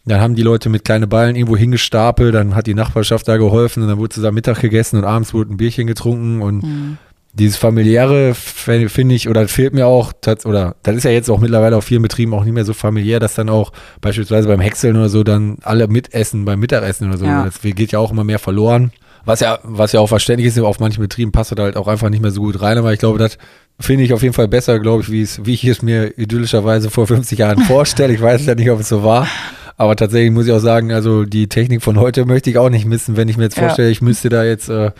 [0.06, 3.82] Dann haben die Leute mit kleinen Ballen irgendwo hingestapelt, dann hat die Nachbarschaft da geholfen
[3.82, 6.98] und dann wurde zusammen Mittag gegessen und abends wurde ein Bierchen getrunken und Mhm.
[7.32, 10.12] Dieses familiäre finde ich oder fehlt mir auch
[10.44, 13.20] oder das ist ja jetzt auch mittlerweile auf vielen Betrieben auch nicht mehr so familiär,
[13.20, 17.26] dass dann auch beispielsweise beim Häckseln oder so dann alle mitessen beim Mittagessen oder so.
[17.26, 17.44] Ja.
[17.44, 18.92] Das geht ja auch immer mehr verloren.
[19.24, 22.08] Was ja, was ja auch verständlich ist, auf manchen Betrieben passt das halt auch einfach
[22.08, 23.36] nicht mehr so gut rein, aber ich glaube, das
[23.78, 26.88] finde ich auf jeden Fall besser, glaube ich, wie es, wie ich es mir idyllischerweise
[26.90, 28.12] vor 50 Jahren vorstelle.
[28.14, 29.28] Ich weiß ja nicht, ob es so war.
[29.76, 32.84] Aber tatsächlich muss ich auch sagen, also die Technik von heute möchte ich auch nicht
[32.86, 33.64] missen, wenn ich mir jetzt Ja.
[33.64, 34.90] vorstelle, ich müsste da jetzt äh,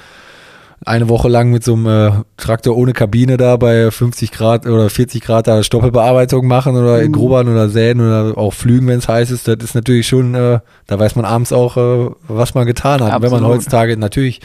[0.87, 4.89] eine Woche lang mit so einem äh, Traktor ohne Kabine da bei 50 Grad oder
[4.89, 7.13] 40 Grad da Stoppelbearbeitung machen oder Mhm.
[7.13, 9.49] grubbern oder säen oder auch flügen, wenn es heiß ist.
[9.49, 13.21] Das ist natürlich schon, äh, da weiß man abends auch, äh, was man getan hat.
[13.23, 14.41] Wenn man heutzutage natürlich,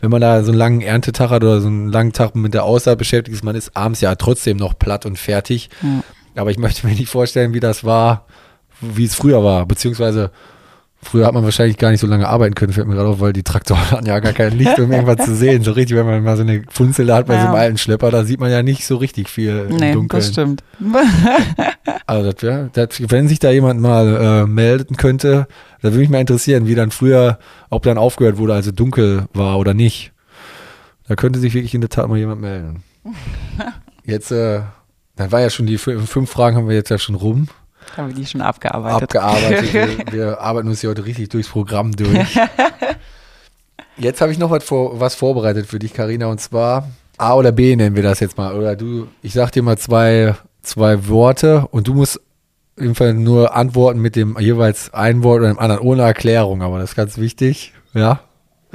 [0.00, 2.64] wenn man da so einen langen Erntetag hat oder so einen langen Tag mit der
[2.64, 5.70] Aussaat beschäftigt ist, man ist abends ja trotzdem noch platt und fertig.
[5.82, 6.02] Ja.
[6.42, 8.26] Aber ich möchte mir nicht vorstellen, wie das war,
[8.80, 9.64] wie es früher war.
[9.66, 10.30] Beziehungsweise
[11.02, 13.32] früher hat man wahrscheinlich gar nicht so lange arbeiten können, fällt mir gerade auf, weil
[13.32, 15.62] die Traktoren hatten ja gar kein Licht, um irgendwas zu sehen.
[15.62, 17.60] So richtig, wenn man mal so eine Funzel hat bei so einem Ja.
[17.60, 20.20] alten Schlepper, da sieht man ja nicht so richtig viel im Nee, Dunkeln.
[20.20, 20.62] das stimmt.
[22.06, 25.46] Also das wär, das, wenn sich da jemand mal äh, melden könnte,
[25.82, 29.26] da würde mich mal interessieren, wie dann früher, ob dann aufgehört wurde, als es dunkel
[29.34, 30.12] war oder nicht.
[31.06, 32.82] Da könnte sich wirklich in der Tat mal jemand melden.
[34.04, 34.60] Jetzt, äh,
[35.16, 37.48] dann war ja schon die fü- fünf Fragen haben wir jetzt ja schon rum,
[37.96, 39.02] Haben wir die schon abgearbeitet.
[39.02, 39.72] abgearbeitet.
[39.72, 42.38] wir, wir arbeiten uns hier heute richtig durchs Programm durch.
[43.96, 47.50] Jetzt habe ich noch was, vor, was vorbereitet für dich, Karina, und zwar A oder
[47.50, 48.54] B nennen wir das jetzt mal.
[48.54, 52.20] Oder du, ich sag dir mal zwei, zwei Worte und du musst
[52.76, 56.78] im Fall nur antworten mit dem jeweils ein Wort oder dem anderen, ohne Erklärung, aber
[56.78, 58.20] das ist ganz wichtig, ja.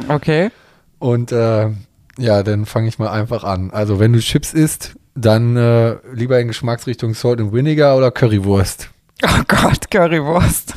[0.09, 0.51] Okay.
[0.99, 1.69] Und äh,
[2.17, 3.71] ja, dann fange ich mal einfach an.
[3.71, 8.89] Also wenn du Chips isst, dann äh, lieber in Geschmacksrichtung Salt and Vinegar oder Currywurst.
[9.25, 10.75] Oh Gott, Currywurst.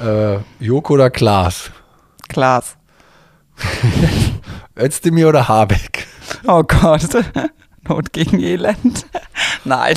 [0.00, 1.70] Äh, Joko oder Klaas?
[2.28, 2.76] Klaas.
[4.76, 6.06] Özdemir oder Habeck?
[6.46, 7.08] Oh Gott.
[7.88, 9.06] Not gegen Elend.
[9.64, 9.96] Nein.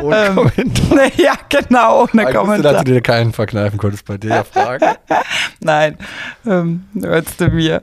[0.00, 1.10] Ohne Ähm, Kommentar.
[1.18, 2.84] Ja, genau, ohne Ich wusste, dass Kommentar.
[2.84, 4.96] du dir keinen verkneifen konntest bei der Frage.
[5.60, 5.98] Nein.
[6.46, 7.82] Ähm, Özdemir.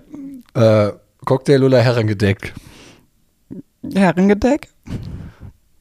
[0.55, 0.91] äh,
[1.25, 2.53] Cocktail oder Herrengedeck?
[3.93, 4.69] Herrengedeck?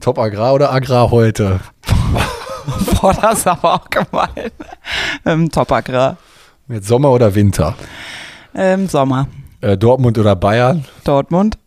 [0.03, 1.61] Top Agrar oder Agrar heute?
[3.01, 4.51] Boah, das ist aber auch gemein.
[5.25, 6.17] Ähm, Top Agrar.
[6.67, 7.73] Mit Sommer oder Winter?
[8.53, 9.29] Ähm, Sommer.
[9.61, 10.83] Äh, Dortmund oder Bayern?
[11.05, 11.57] Dortmund.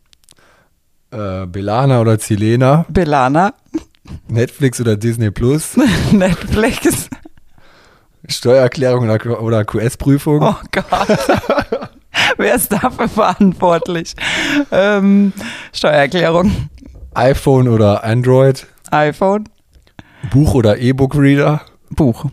[1.12, 2.84] Äh, Belana oder Zilena?
[2.90, 3.54] Belana.
[4.28, 5.74] Netflix oder Disney Plus?
[6.12, 7.08] Netflix.
[8.28, 10.42] Steuererklärung oder, oder QS-Prüfung?
[10.42, 11.08] Oh Gott.
[12.36, 14.14] Wer ist dafür verantwortlich?
[14.70, 15.32] Ähm,
[15.72, 16.68] Steuererklärung.
[17.16, 18.66] iPhone oder Android?
[18.90, 19.48] iPhone.
[20.30, 21.62] Buch oder E-Book-Reader?
[21.90, 22.26] Buch.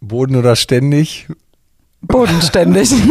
[0.00, 1.28] Boden oder ständig?
[2.00, 2.92] Bodenständig.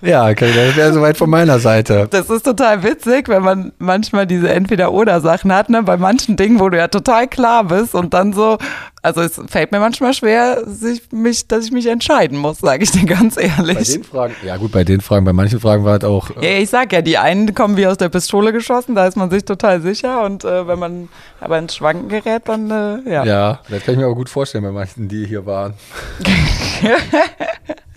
[0.00, 2.06] Ja, okay, das wäre soweit von meiner Seite.
[2.10, 5.82] Das ist total witzig, wenn man manchmal diese Entweder-Oder-Sachen hat, ne?
[5.82, 8.58] Bei manchen Dingen, wo du ja total klar bist und dann so,
[9.02, 12.92] also es fällt mir manchmal schwer, sich mich, dass ich mich entscheiden muss, sage ich
[12.92, 13.92] dir ganz Bei ehrlich.
[13.92, 16.62] den Fragen, ja gut, bei den Fragen, bei manchen Fragen war es auch, Ja, äh,
[16.62, 19.44] ich sag ja, die einen kommen wie aus der Pistole geschossen, da ist man sich
[19.44, 21.08] total sicher und äh, wenn man
[21.40, 23.24] aber ins Schwanken gerät, dann äh, ja.
[23.24, 25.74] ja, das kann ich mir aber gut vorstellen bei manchen, die hier waren.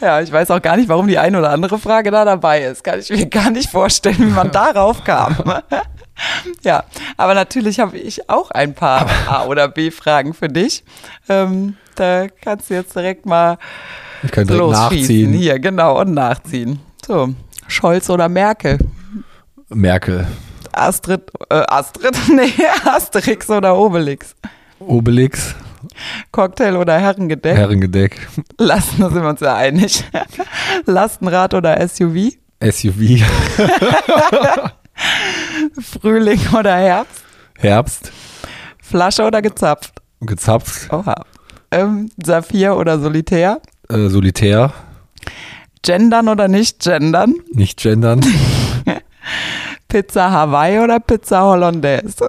[0.00, 2.84] Ja, ich weiß auch gar nicht, warum die eine oder andere Frage da dabei ist.
[2.84, 5.36] Kann ich mir gar nicht vorstellen, wie man darauf kam.
[6.62, 6.84] ja,
[7.16, 10.84] aber natürlich habe ich auch ein paar A- oder B-Fragen für dich.
[11.28, 13.58] Ähm, da kannst du jetzt direkt mal
[14.22, 15.32] Ich kann direkt nachziehen.
[15.32, 16.80] Hier, genau, und nachziehen.
[17.06, 17.30] So,
[17.68, 18.78] Scholz oder Merkel?
[19.68, 20.26] Merkel,
[20.72, 22.52] Astrid, äh, Astrid, nee,
[22.84, 24.34] Asterix oder Obelix?
[24.78, 25.54] Obelix,
[26.32, 27.56] Cocktail oder Herrengedeck?
[27.56, 28.28] Herrengedeck,
[28.58, 30.04] Lasten, da sind wir uns ja einig.
[30.86, 32.32] Lastenrad oder SUV?
[32.62, 33.22] SUV,
[35.80, 37.22] Frühling oder Herbst?
[37.58, 38.12] Herbst,
[38.82, 39.92] Flasche oder gezapft?
[40.20, 41.14] gezapft, Oha.
[41.70, 43.60] Ähm, Saphir oder Solitär?
[43.88, 44.72] äh, Solitär,
[45.82, 47.34] Gendern oder nicht gendern?
[47.52, 48.20] nicht gendern,
[49.88, 52.28] Pizza Hawaii oder Pizza Hollandaise?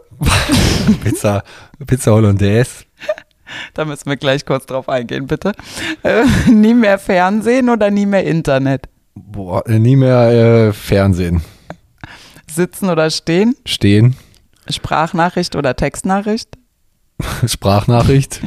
[1.04, 1.44] Pizza,
[1.86, 2.86] Pizza Hollandaise,
[3.74, 5.54] Da müssen wir gleich kurz drauf eingehen, bitte.
[6.04, 8.88] Äh, nie mehr Fernsehen oder nie mehr Internet?
[9.16, 11.42] boah, äh, nie mehr äh, Fernsehen,
[12.52, 13.56] Sitzen oder stehen?
[13.66, 14.16] stehen,
[14.70, 16.50] Sprachnachricht oder Textnachricht?
[17.46, 18.42] Sprachnachricht.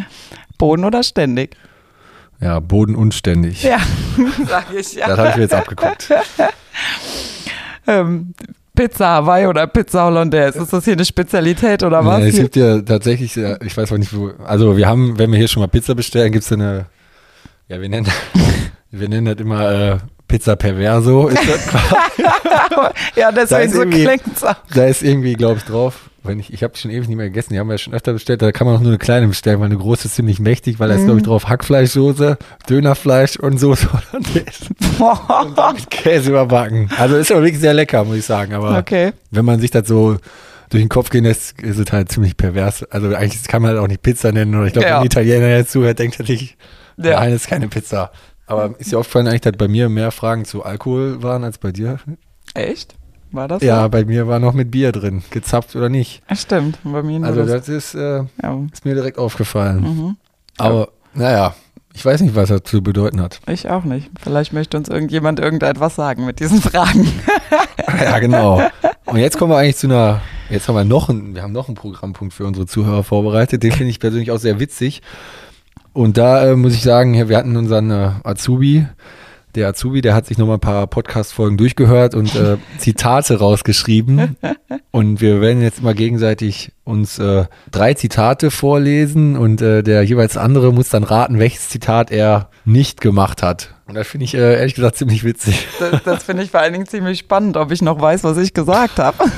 [0.59, 1.57] Boden oder ständig?
[2.41, 3.63] Ja, bodenunständig.
[3.63, 3.79] Ja,
[4.49, 5.09] sag ich ja.
[5.09, 6.11] Das habe ich mir jetzt abgeguckt.
[7.87, 8.35] Ähm,
[8.75, 10.59] Pizza Hawaii oder Pizza Hollandaise?
[10.59, 12.21] Ist das hier eine Spezialität oder was?
[12.21, 14.31] Nee, es gibt ja tatsächlich, ich weiß auch nicht, wo.
[14.45, 16.87] Also, wir haben, wenn wir hier schon mal Pizza bestellen, gibt es eine.
[17.69, 18.07] Ja, wir nennen,
[18.91, 21.29] wir nennen das immer äh, Pizza Perverso.
[21.29, 22.23] Ist das quasi.
[23.17, 24.55] ja, Da deswegen ist so irgendwie- klingt's auch.
[24.75, 26.11] da ist irgendwie, glaube ich, drauf.
[26.23, 27.55] Wenn ich ich habe schon ewig nicht mehr gegessen.
[27.55, 28.43] Die haben wir ja schon öfter bestellt.
[28.43, 30.91] Da kann man auch nur eine kleine bestellen, weil eine große ist ziemlich mächtig, weil
[30.91, 32.37] da ist, glaube ich, drauf Hackfleischsoße,
[32.69, 34.67] Dönerfleisch und Soße Hollandaise.
[34.99, 36.91] Und dann mit Käse überbacken.
[36.99, 38.53] Also ist aber wirklich sehr lecker, muss ich sagen.
[38.53, 39.13] Aber Okay.
[39.31, 40.19] wenn man sich das so
[40.69, 42.85] durch den Kopf gehen lässt, ist es halt ziemlich pervers.
[42.91, 44.55] Also eigentlich kann man halt auch nicht Pizza nennen.
[44.55, 44.95] Oder ich glaube, Ja.
[44.97, 46.59] wenn ein Italiener jetzt zuhört, denkt er sich,
[46.99, 47.19] Ja.
[47.19, 48.13] nein, das ist keine Pizza.
[48.47, 51.73] Aber ist dir aufgefallen eigentlich, dass bei mir mehr Fragen zu Alkohol waren als bei
[51.73, 51.99] dir?
[52.55, 52.95] Echt?
[53.33, 53.89] War das Ja, so?
[53.91, 56.23] bei mir war noch mit Bier drin, gezapft oder nicht.
[56.29, 57.69] Ja, Stimmt, bei mir nur Also das.
[57.69, 58.59] ist, äh, Ja.
[58.73, 59.81] ist mir direkt aufgefallen.
[59.83, 60.17] Mhm.
[60.59, 61.55] Aber naja,
[61.95, 63.41] ich weiß nicht, was das zu bedeuten hat.
[63.49, 64.11] Ich auch nicht.
[64.21, 67.07] Vielleicht möchte uns irgendjemand irgendetwas sagen mit diesen Fragen.
[68.01, 68.63] ja, genau.
[69.07, 71.69] Und jetzt kommen wir eigentlich zu einer, jetzt haben wir noch einen, wir haben noch
[71.69, 73.63] einen Programmpunkt für unsere Zuhörer vorbereitet.
[73.63, 75.03] Den finde ich persönlich auch sehr witzig.
[75.93, 78.87] Und da äh, muss ich sagen, wir hatten unseren äh, Azubi,
[79.55, 84.37] der Azubi, der hat sich nochmal ein paar Podcast-Folgen durchgehört und äh, Zitate rausgeschrieben.
[84.91, 90.37] Und wir werden jetzt immer gegenseitig uns äh, drei Zitate vorlesen und äh, der jeweils
[90.37, 93.75] andere muss dann raten, welches Zitat er nicht gemacht hat.
[93.87, 95.67] Und das finde ich äh, ehrlich gesagt ziemlich witzig.
[95.79, 98.55] Das, das finde ich vor allen Dingen ziemlich spannend, ob ich noch weiß, was ich
[98.55, 99.25] gesagt habe.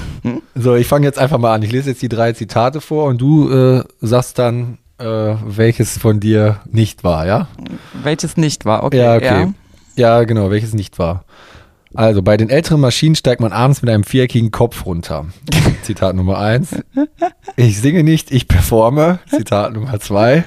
[0.55, 1.63] So, ich fange jetzt einfach mal an.
[1.63, 6.21] Ich lese jetzt die drei Zitate vor und du äh, sagst dann, äh, welches von
[6.21, 7.49] dir nicht war, ja?
[8.05, 8.99] Welches nicht war, okay.
[8.99, 9.41] ja, okay.
[9.41, 9.55] Ja.
[9.97, 11.25] Genau, welches nicht war.
[11.95, 15.27] Also, bei den älteren Maschinen steigt man abends mit einem viereckigen Kopf runter.
[15.83, 16.77] Zitat Nummer eins.
[17.57, 19.19] Ich singe nicht, ich performe.
[19.29, 20.45] Zitat Nummer zwei.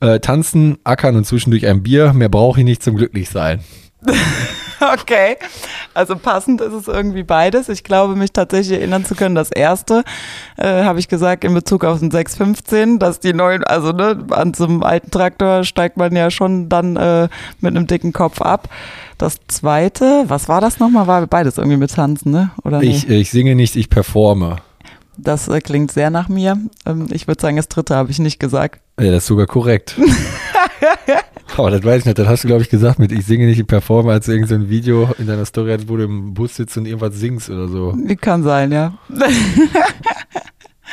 [0.00, 2.12] Äh, tanzen, ackern und zwischendurch ein Bier.
[2.12, 3.60] Mehr brauche ich nicht zum Glücklichsein.
[4.94, 5.36] Okay,
[5.94, 7.68] also passend ist es irgendwie beides.
[7.68, 10.04] Ich glaube, mich tatsächlich erinnern zu können, das erste
[10.56, 14.54] äh, habe ich gesagt in Bezug auf den 615, dass die neuen, also ne, an
[14.54, 17.28] so einem alten Traktor steigt man ja schon dann äh,
[17.60, 18.68] mit einem dicken Kopf ab.
[19.18, 21.06] Das zweite, was war das nochmal?
[21.06, 22.50] War beides irgendwie mit Tanzen, ne?
[22.64, 22.90] Oder nee?
[22.90, 24.56] Ich, ich singe nicht, ich performe.
[25.16, 26.58] Das äh, klingt sehr nach mir.
[26.86, 28.80] Ähm, ich würde sagen, das dritte habe ich nicht gesagt.
[28.98, 29.96] Ja, das ist sogar korrekt.
[31.56, 32.18] Aber das weiß ich nicht.
[32.18, 34.68] Das hast du, glaube ich, gesagt mit Ich singe nicht, ich performe, als irgendein so
[34.68, 37.96] Video in deiner Story hattest, wo du im Bus sitzt und irgendwas singst oder so.
[38.20, 38.94] Kann sein, ja.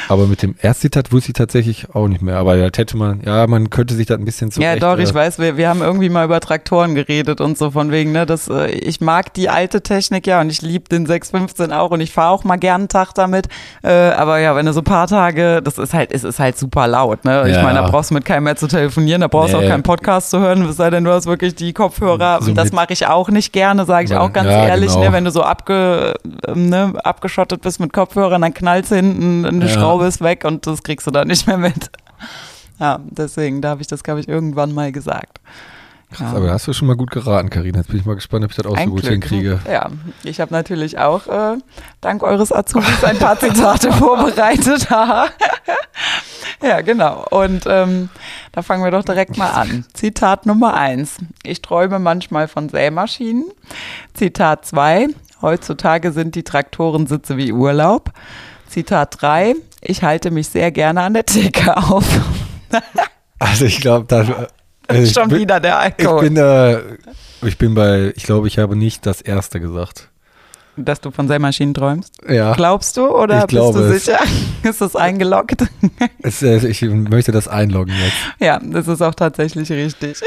[0.09, 2.37] Aber mit dem Erstzitat wusste ich tatsächlich auch nicht mehr.
[2.37, 4.83] Aber das hätte man, ja, man könnte sich das ein bisschen Ja, zurecht...
[4.83, 7.91] doch, ich äh, weiß, wir, wir haben irgendwie mal über Traktoren geredet und so von
[7.91, 11.71] wegen, ne, das, äh, ich mag die alte Technik ja und ich liebe den 615
[11.71, 13.47] auch und ich fahre auch mal gern einen Tag damit.
[13.83, 16.57] Äh, aber ja, wenn du so ein paar Tage, das ist halt, es ist halt
[16.57, 17.43] super laut, ne?
[17.47, 17.63] Ich Ja.
[17.63, 19.65] meine, da brauchst du mit keinem mehr zu telefonieren, da brauchst du Nee.
[19.65, 22.39] auch keinen Podcast zu hören, es sei denn, du hast wirklich die Kopfhörer.
[22.41, 25.05] So das mache ich auch nicht gerne, sage ich auch ganz ja, ehrlich, genau.
[25.05, 25.13] ne?
[25.13, 26.13] Wenn du so abge,
[26.47, 29.67] ähm, ne, abgeschottet bist mit Kopfhörern, dann knallst du hinten, eine Ja.
[29.71, 31.91] Schraube ist weg und das kriegst du dann nicht mehr mit.
[32.79, 35.39] Ja, deswegen, da habe ich das, glaube ich, irgendwann mal gesagt.
[36.11, 37.77] Krass, aber da hast du schon mal gut geraten, Karina.
[37.79, 39.11] Jetzt bin ich mal gespannt, ob ich das auch so gut Glück.
[39.11, 39.59] hinkriege.
[39.69, 39.89] Ja,
[40.23, 41.57] ich habe natürlich auch äh,
[42.01, 44.87] dank eures Azubis ein paar Zitate vorbereitet.
[46.63, 47.25] Ja, genau.
[47.31, 48.09] Und ähm,
[48.51, 49.83] da fangen wir doch direkt mal an.
[49.93, 51.17] Zitat Nummer eins.
[51.41, 53.45] Ich träume manchmal von Sämaschinen.
[54.13, 55.07] Zitat zwei.
[55.41, 58.11] Heutzutage sind die Traktorensitze wie Urlaub.
[58.67, 59.55] Zitat drei.
[59.81, 62.05] Ich halte mich sehr gerne an der Theke auf.
[63.39, 64.47] Also ich glaube, da...
[64.93, 66.21] ich Schon bin, wieder der Ich Alkohol.
[66.29, 66.77] bin, äh,
[67.41, 70.09] ich bin bei, ich glaube, ich habe nicht das erste gesagt.
[70.77, 72.13] Dass du von Sämaschinen träumst?
[72.29, 74.05] Ja, Glaubst du oder Ich bist du es.
[74.05, 74.19] sicher?
[74.63, 75.63] Ist das eingeloggt?
[76.21, 78.15] es, äh, ich möchte das einloggen jetzt.
[78.39, 80.21] Ja, das ist auch tatsächlich richtig.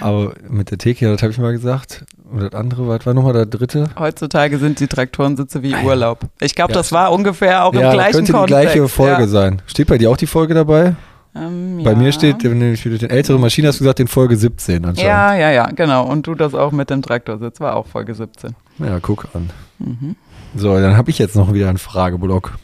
[0.00, 2.04] Aber mit der Theke, das habe ich mal gesagt.
[2.30, 3.88] Und das andere, was war nochmal der dritte?
[3.98, 6.20] Heutzutage sind die Traktorensitze wie Urlaub.
[6.40, 6.78] Ich glaube, Ja.
[6.78, 8.72] das war ungefähr auch ja, im das gleichen könnte die Kontext.
[8.72, 9.62] gleiche Folge sein.
[9.66, 10.96] Steht bei dir auch die Folge dabei?
[11.34, 11.46] Ja.
[11.46, 11.96] Ähm, Bei ja.
[11.98, 14.98] mir steht, wenn ich mit den älteren Maschinen hast du gesagt, in Folge 17 anscheinend.
[15.02, 16.06] Ja, ja, ja, genau.
[16.06, 18.54] Und du das auch mit dem Traktorsitz, war auch Folge 17.
[18.78, 19.50] Ja, guck an.
[19.78, 20.16] Mhm.
[20.56, 22.56] So, dann habe ich jetzt noch wieder einen Frageblock.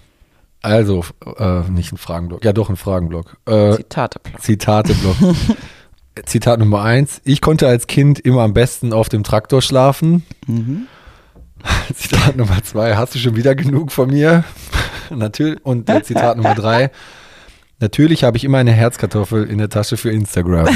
[0.63, 1.05] Also,
[1.39, 2.45] äh, nicht ein Fragenblock.
[2.45, 3.37] Ja, doch, ein Fragenblock.
[3.47, 4.21] Äh, Zitate.
[4.39, 5.17] Zitateblock.
[6.27, 7.21] Zitat Nummer eins.
[7.25, 10.25] Ich konnte als Kind immer am besten auf dem Traktor schlafen.
[10.47, 10.87] Mhm.
[11.95, 12.97] Zitat Nummer zwei.
[12.97, 14.45] Hast du schon wieder genug von mir?
[15.11, 15.65] Natürlich.
[15.65, 16.91] Und äh, Zitat Nummer drei.
[17.83, 20.69] Natürlich habe ich immer eine Herzkartoffel in der Tasche für Instagram.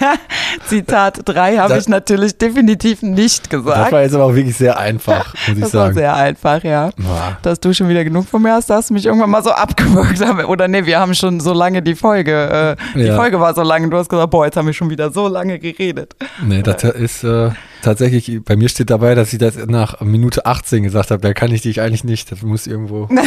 [0.66, 3.92] Zitat 3 habe Das- ich natürlich definitiv nicht Das gesagt.
[3.92, 5.94] war jetzt aber auch wirklich sehr einfach, muss ich Das war sagen.
[5.94, 6.90] sehr einfach, ja.
[6.96, 7.36] Boah.
[7.42, 9.50] Dass du schon wieder genug von mir hast, da hast du mich irgendwann mal so
[9.50, 10.20] abgewürgt.
[10.48, 13.16] Oder nee, wir haben schon so lange die Folge, äh, die Ja.
[13.16, 15.58] Folge war so lange, du hast gesagt, boah, jetzt haben wir schon wieder so lange
[15.58, 16.14] geredet.
[16.42, 17.50] Nee, das ist äh,
[17.82, 21.52] tatsächlich, bei mir steht dabei, dass ich das nach Minute 18 gesagt habe, da kann
[21.52, 23.08] ich dich eigentlich nicht, das muss irgendwo.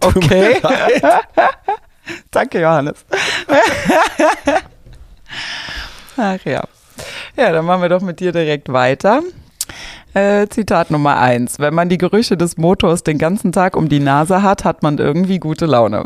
[0.00, 0.60] Okay.
[2.30, 3.04] Danke, Johannes.
[6.16, 6.64] Ach ja.
[7.36, 9.22] Ja, dann machen wir doch mit dir direkt weiter.
[10.14, 11.58] Äh, Zitat Nummer eins.
[11.58, 14.98] Wenn man die Gerüche des Motors den ganzen Tag um die Nase hat, hat man
[14.98, 16.04] irgendwie gute Laune.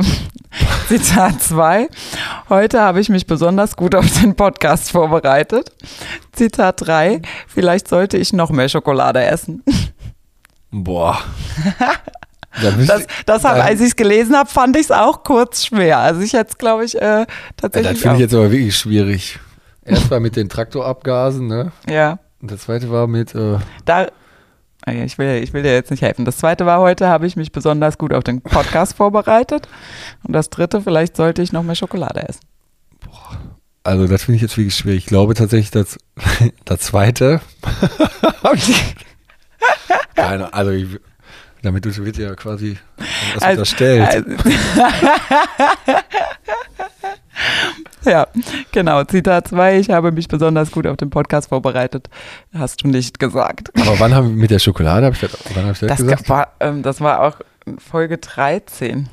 [0.90, 1.88] Zitat zwei.
[2.48, 5.70] Heute habe ich mich besonders gut auf den Podcast vorbereitet.
[6.32, 7.22] Zitat drei.
[7.46, 9.62] Vielleicht sollte ich noch mehr Schokolade essen.
[10.72, 11.18] Boah.
[12.60, 15.98] Das, das hab, als ich es gelesen habe, fand ich es auch kurz schwer.
[15.98, 17.26] Also ich hätte es, glaube ich, äh, Ja,
[17.56, 19.38] tatsächlich das finde ich jetzt aber wirklich schwierig.
[19.84, 21.70] Erst war mit den Traktorabgasen, ne?
[21.88, 22.18] ja.
[22.42, 24.08] Und das zweite war mit, äh, Da,
[24.86, 26.24] Ah ja, ich, will, ich will dir jetzt nicht helfen.
[26.24, 29.68] Das zweite war heute, habe ich mich besonders gut auf den Podcast vorbereitet.
[30.22, 32.40] Und das dritte, vielleicht sollte ich noch mehr Schokolade essen.
[33.84, 35.00] also das finde ich jetzt wirklich schwierig.
[35.00, 35.98] Ich glaube tatsächlich, dass
[36.64, 37.42] das zweite.
[40.14, 40.98] Keine, also ich,
[41.62, 42.78] damit du- wird ja quasi
[43.34, 44.08] was Also- unterstellt.
[44.08, 44.24] Also,
[48.10, 48.26] ja,
[48.72, 49.04] genau.
[49.04, 52.08] Zitat 2, ich habe mich besonders gut auf den Podcast vorbereitet.
[52.54, 53.70] Hast du nicht gesagt.
[53.80, 55.98] aber wann haben wir mit der Schokolade, hab ich das, wann habe ich das, Das
[55.98, 56.28] gesagt?
[56.28, 57.36] war, ähm, das war auch
[57.78, 59.08] Folge 13.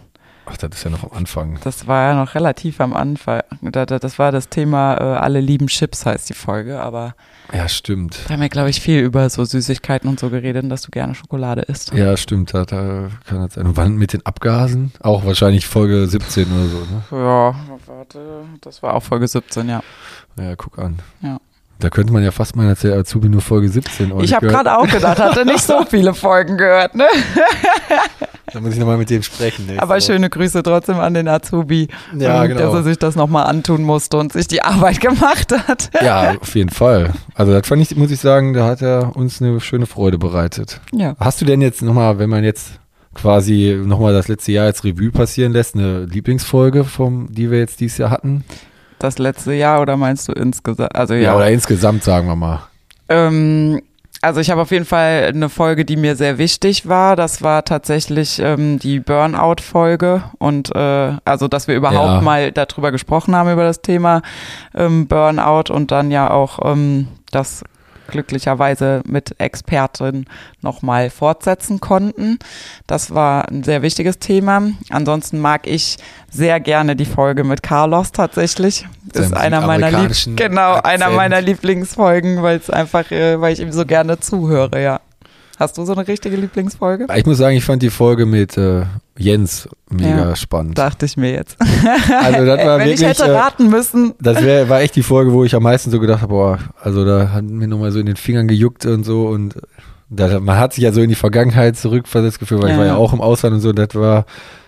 [0.50, 1.60] Ach, das ist ja noch am Anfang.
[1.64, 3.42] Das war ja noch relativ am Anfang.
[3.62, 7.16] Da- da- Das war das Thema äh, Alle lieben Chips heißt die Folge, aber
[7.54, 8.18] Ja, stimmt.
[8.28, 11.16] da haben wir, glaube ich, viel über so Süßigkeiten und so geredet, dass du gerne
[11.16, 11.92] Schokolade isst.
[11.94, 13.66] Ja, stimmt, da, da kann das sein.
[13.68, 14.94] Und wann mit den Abgasen?
[15.02, 17.04] Auch wahrscheinlich Folge 17 oder so, ne?
[17.24, 17.56] Ja,
[17.86, 18.20] warte,
[18.62, 19.82] das war auch Folge 17, ja.
[20.40, 21.00] Ja, guck an.
[21.22, 21.40] Ja.
[21.80, 24.76] Da könnte man ja fast meinen, als der Azubi nur Folge 17 Ich habe gerade
[24.78, 27.06] auch gedacht, hatte nicht so viele Folgen gehört, ne?
[28.54, 29.66] Da muss ich nochmal mit dem sprechen.
[29.66, 30.02] nächste Aber Woche.
[30.04, 32.62] schöne Grüße trotzdem an den Azubi, Ja, ähm, genau.
[32.62, 35.90] dass er sich das nochmal antun musste und sich die Arbeit gemacht hat.
[36.02, 37.12] Ja, auf jeden Fall.
[37.36, 40.80] Also das fand ich, muss ich sagen, da hat er uns eine schöne Freude bereitet.
[40.94, 41.16] Ja.
[41.20, 42.80] Hast du denn jetzt nochmal, wenn man jetzt
[43.14, 47.82] quasi nochmal das letzte Jahr als Revue passieren lässt, eine Lieblingsfolge, vom, die wir jetzt
[47.82, 48.46] dieses Jahr hatten?
[49.00, 50.96] Das letzte Jahr oder meinst du insgesamt?
[50.96, 51.36] Also Ja, ja.
[51.36, 52.62] oder insgesamt, sagen wir mal.
[53.10, 53.82] Ähm,
[54.22, 57.16] also ich habe auf jeden Fall eine Folge, die mir sehr wichtig war.
[57.16, 62.22] Das war tatsächlich ähm, die Burnout-Folge und äh, also, dass wir überhaupt Ja.
[62.22, 64.22] mal darüber gesprochen haben über das Thema
[64.76, 67.64] ähm, Burnout und dann ja auch ähm, das
[68.08, 70.26] glücklicherweise mit Expertin
[70.62, 72.40] nochmal fortsetzen konnten.
[72.88, 74.64] Das war ein sehr wichtiges Thema.
[74.90, 75.98] Ansonsten mag ich
[76.32, 78.88] sehr gerne die Folge mit Carlos tatsächlich.
[79.14, 83.60] Ist Seinem einer meiner Lieb genau einer meiner Lieblingsfolgen, weil es einfach, äh, weil ich
[83.60, 84.82] ihm so gerne zuhöre.
[84.82, 85.02] Ja.
[85.60, 87.08] Hast du so eine richtige Lieblingsfolge?
[87.16, 88.84] Ich muss sagen, ich fand die Folge mit äh,
[89.18, 90.36] Jens mega Ja.
[90.36, 90.78] spannend.
[90.78, 91.58] Dachte ich mir jetzt.
[91.60, 94.14] Also das war Wenn ich wirklich, hätte äh, raten müssen.
[94.22, 97.06] das wär, war echt die Folge, wo ich am meisten so gedacht habe, boah, also
[97.06, 99.56] da hat mir nochmal so in den Fingern gejuckt und so und
[100.10, 102.80] da, man hat sich ja so in die Vergangenheit zurückversetzt gefühlt, weil ich Ja.
[102.80, 104.26] war ja auch im Ausland und so, das war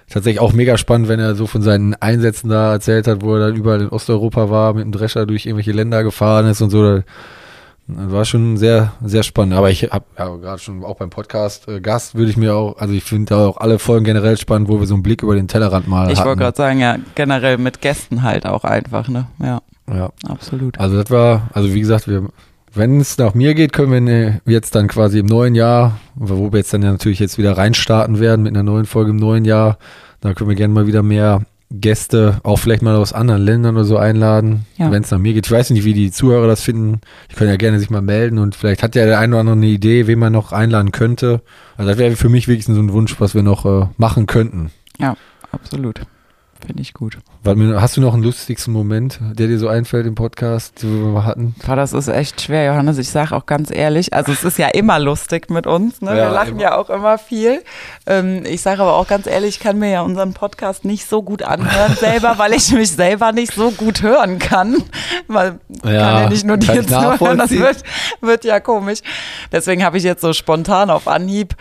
[0.10, 3.48] tatsächlich auch mega spannend, wenn er so von seinen Einsätzen da erzählt hat, wo er
[3.48, 6.84] dann überall in Osteuropa war, mit dem Drescher durch irgendwelche Länder gefahren ist und so.
[6.96, 7.04] Das
[7.96, 9.56] war schon sehr, sehr spannend.
[9.56, 12.78] Aber ich habe ja gerade schon auch beim Podcast äh, Gast würde ich mir auch,
[12.78, 15.48] also ich finde auch alle Folgen generell spannend, wo wir so einen Blick über den
[15.48, 16.28] Tellerrand mal Ich hatten.
[16.28, 19.28] wollte gerade sagen, ja, generell mit Gästen halt auch einfach, ne?
[19.42, 20.10] Ja, ja.
[20.28, 20.80] absolut.
[20.80, 22.28] Also das war, also wie gesagt, wir,
[22.74, 26.52] wenn es nach mir geht, können wir ne, jetzt dann quasi im neuen Jahr, wo
[26.52, 29.46] wir jetzt dann ja natürlich jetzt wieder reinstarten werden mit einer neuen Folge im neuen
[29.46, 29.78] Jahr,
[30.22, 33.86] da können wir gerne mal wieder mehr Gäste, auch vielleicht mal aus anderen Ländern oder
[33.86, 34.92] so einladen, Ja.
[34.92, 35.46] wenn es nach mir geht.
[35.46, 37.02] Ich weiß nicht, wie die Zuhörer das finden.
[37.32, 39.56] Die können ja gerne sich mal melden und vielleicht hat ja der eine oder andere
[39.56, 41.42] eine Idee, wen man noch einladen könnte.
[41.78, 44.72] Also das wäre für mich wirklich so ein Wunsch, was wir noch äh, machen könnten.
[45.52, 46.02] Absolut.
[46.66, 47.18] Finde ich gut.
[47.46, 51.26] Hast du noch einen lustigsten Moment, der dir so einfällt im Podcast, den wir mal
[51.26, 51.56] hatten?
[51.66, 52.98] Boah, das ist echt schwer, Johannes.
[52.98, 56.12] Ich sage auch ganz ehrlich, also es ist ja immer lustig mit uns, ne?
[56.12, 56.62] Ja, Wir lachen immer.
[56.62, 57.64] ja auch immer viel.
[58.06, 61.24] Ähm, ich sage aber auch ganz ehrlich, ich kann mir ja unseren Podcast nicht so
[61.24, 64.76] gut anhören selber, weil ich mich selber nicht so gut hören kann.
[65.28, 67.84] Weil kann Ja, ja nicht nur die jetzt hören, das wird,
[68.22, 69.00] wird ja komisch.
[69.52, 71.56] Deswegen habe ich jetzt so spontan auf Anhieb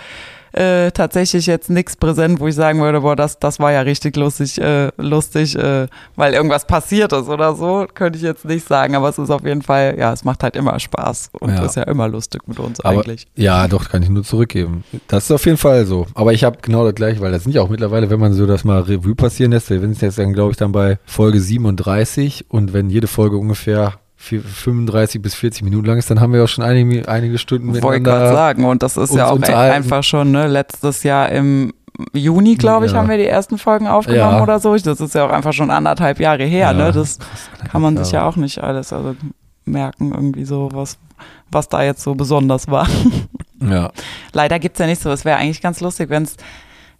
[0.53, 4.17] äh, tatsächlich jetzt nichts präsent, wo ich sagen würde, boah, das, das war ja richtig
[4.17, 5.87] lustig, äh, lustig, äh,
[6.17, 9.45] weil irgendwas passiert ist oder so, könnte ich jetzt nicht sagen, aber es ist auf
[9.45, 11.65] jeden Fall, ja, es macht halt immer Spaß und Ja.
[11.65, 13.27] ist ja immer lustig mit uns Aber, eigentlich.
[13.37, 14.85] ja, doch, kann ich nur zurückgeben.
[15.09, 16.07] Das ist auf jeden Fall so.
[16.15, 18.47] Aber ich habe genau das gleiche, weil das sind ja auch mittlerweile, wenn man so
[18.47, 22.47] das mal Revue passieren lässt, wir sind jetzt dann, glaube ich, dann bei Folge 37
[22.49, 26.49] und wenn jede Folge ungefähr 35 bis 40 Minuten lang ist, dann haben wir auch
[26.49, 28.33] schon einige, einige Stunden Wollte gerade miteinander.
[28.35, 29.77] sagen, und das ist ja auch unterhalten.
[29.77, 31.73] einfach schon, ne, letztes Jahr im
[32.13, 32.99] Juni, glaube ich, Ja.
[32.99, 34.43] haben wir die ersten Folgen aufgenommen Ja.
[34.43, 34.77] oder so.
[34.77, 36.73] Das ist ja auch einfach schon anderthalb Jahre her, Ja.
[36.73, 36.93] ne?
[36.93, 37.19] Das
[37.71, 39.15] kann man sich ja auch nicht alles also
[39.65, 40.99] merken, irgendwie so, was,
[41.51, 42.89] was da jetzt so besonders war.
[43.61, 43.91] Ja,
[44.33, 45.11] Leider gibt's ja nicht so.
[45.11, 46.37] Es wäre eigentlich ganz lustig, wenn's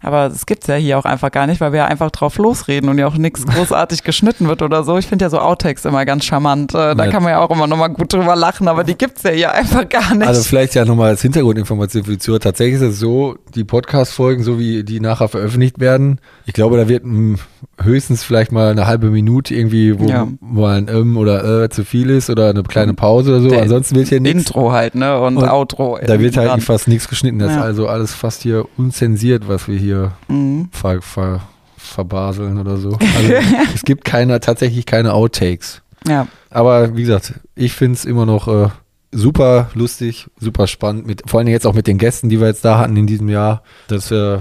[0.01, 2.89] aber es gibt's ja hier auch einfach gar nicht, weil wir ja einfach drauf losreden
[2.89, 4.97] und ja auch nichts großartig geschnitten wird oder so.
[4.97, 6.73] Ich finde ja so Outtakes immer ganz charmant.
[6.73, 7.11] Äh, Da Ja.
[7.11, 9.87] kann man ja auch immer nochmal gut drüber lachen, aber die gibt's ja hier einfach
[9.89, 10.27] gar nicht.
[10.27, 12.39] also vielleicht ja nochmal als Hintergrundinformation für die Zuhörer.
[12.39, 16.87] Tatsächlich ist es so, die Podcast-Folgen, so wie die nachher veröffentlicht werden, ich glaube, da
[16.87, 17.37] wird mh,
[17.81, 20.27] höchstens vielleicht mal eine halbe Minute irgendwie, wo Ja.
[20.39, 23.49] mal ein M oder Äh zu viel ist oder eine kleine Pause oder so.
[23.49, 24.37] Der Ansonsten wird hier nichts.
[24.47, 25.19] Intro halt, ne?
[25.19, 25.97] Und, Und Outro.
[26.05, 27.39] Da wird halt fast nichts geschnitten.
[27.39, 27.57] Das Ja.
[27.57, 29.88] ist also alles fast hier unzensiert, was wir hier
[30.27, 30.69] Mhm.
[30.71, 31.41] ver, ver,
[31.77, 32.97] verbaseln oder so.
[33.17, 33.33] Also
[33.73, 35.81] es gibt keine, tatsächlich keine Outtakes.
[36.07, 38.69] Ja, Aber wie gesagt, ich finde es immer noch äh,
[39.11, 41.05] super lustig, super spannend.
[41.07, 43.27] Mit, vor allem jetzt auch mit den Gästen, die wir jetzt da hatten in diesem
[43.29, 43.63] Jahr.
[43.87, 44.39] Das äh,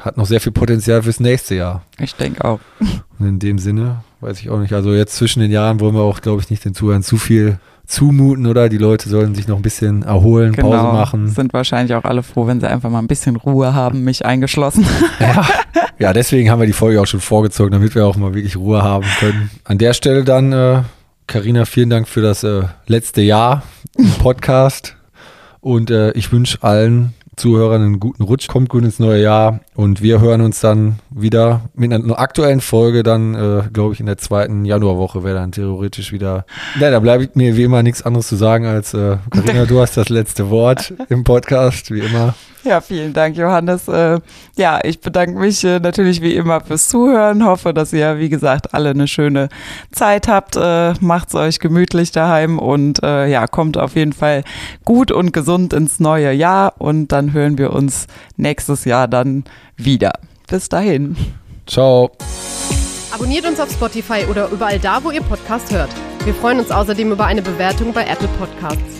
[0.00, 1.82] hat noch sehr viel Potenzial fürs nächste Jahr.
[1.98, 2.60] ich denke auch.
[3.18, 4.72] Und in dem Sinne, weiß ich auch nicht.
[4.72, 7.58] Also jetzt zwischen den Jahren wollen wir auch, glaube ich, nicht den Zuhörern zu viel
[7.90, 8.68] zumuten, oder?
[8.68, 10.92] Die Leute sollen sich noch ein bisschen erholen, Pause Genau.
[10.92, 11.28] machen.
[11.28, 14.86] Sind wahrscheinlich auch alle froh, wenn sie einfach mal ein bisschen Ruhe haben, mich eingeschlossen.
[15.18, 15.46] Ja.
[15.98, 18.82] ja, deswegen haben wir die Folge auch schon vorgezogen, damit wir auch mal wirklich Ruhe
[18.82, 19.50] haben können.
[19.64, 20.82] An der Stelle dann, äh,
[21.26, 23.62] Carina, vielen Dank für das äh, letzte Jahr
[23.98, 24.96] im Podcast.
[25.60, 30.02] Und äh, ich wünsche allen Zuhörern einen guten Rutsch, kommt gut ins neue Jahr und
[30.02, 34.18] wir hören uns dann wieder mit einer aktuellen Folge, dann äh, glaube ich in der
[34.18, 36.44] zweiten Januarwoche wäre dann theoretisch wieder.
[36.78, 39.96] Ja, da bleibt mir wie immer nichts anderes zu sagen als äh, Carina, du hast
[39.96, 42.34] das letzte Wort im Podcast, wie immer.
[42.62, 43.88] Ja, vielen Dank, Johannes.
[43.88, 44.20] Äh,
[44.56, 47.44] ja, ich bedanke mich äh, natürlich wie immer fürs Zuhören.
[47.44, 49.48] Hoffe, dass ihr, wie gesagt, alle eine schöne
[49.92, 50.56] Zeit habt.
[50.56, 54.44] Äh, macht's euch gemütlich daheim und ja, kommt auf jeden Fall
[54.84, 58.06] gut und gesund ins neue Jahr und dann hören wir uns
[58.36, 59.44] nächstes Jahr dann
[59.76, 60.12] wieder.
[60.48, 61.16] Bis dahin.
[61.66, 62.10] Ciao.
[63.12, 65.90] Abonniert uns auf Spotify oder überall da, wo ihr Podcast hört.
[66.24, 68.99] Wir freuen uns außerdem über eine Bewertung bei Apple Podcasts.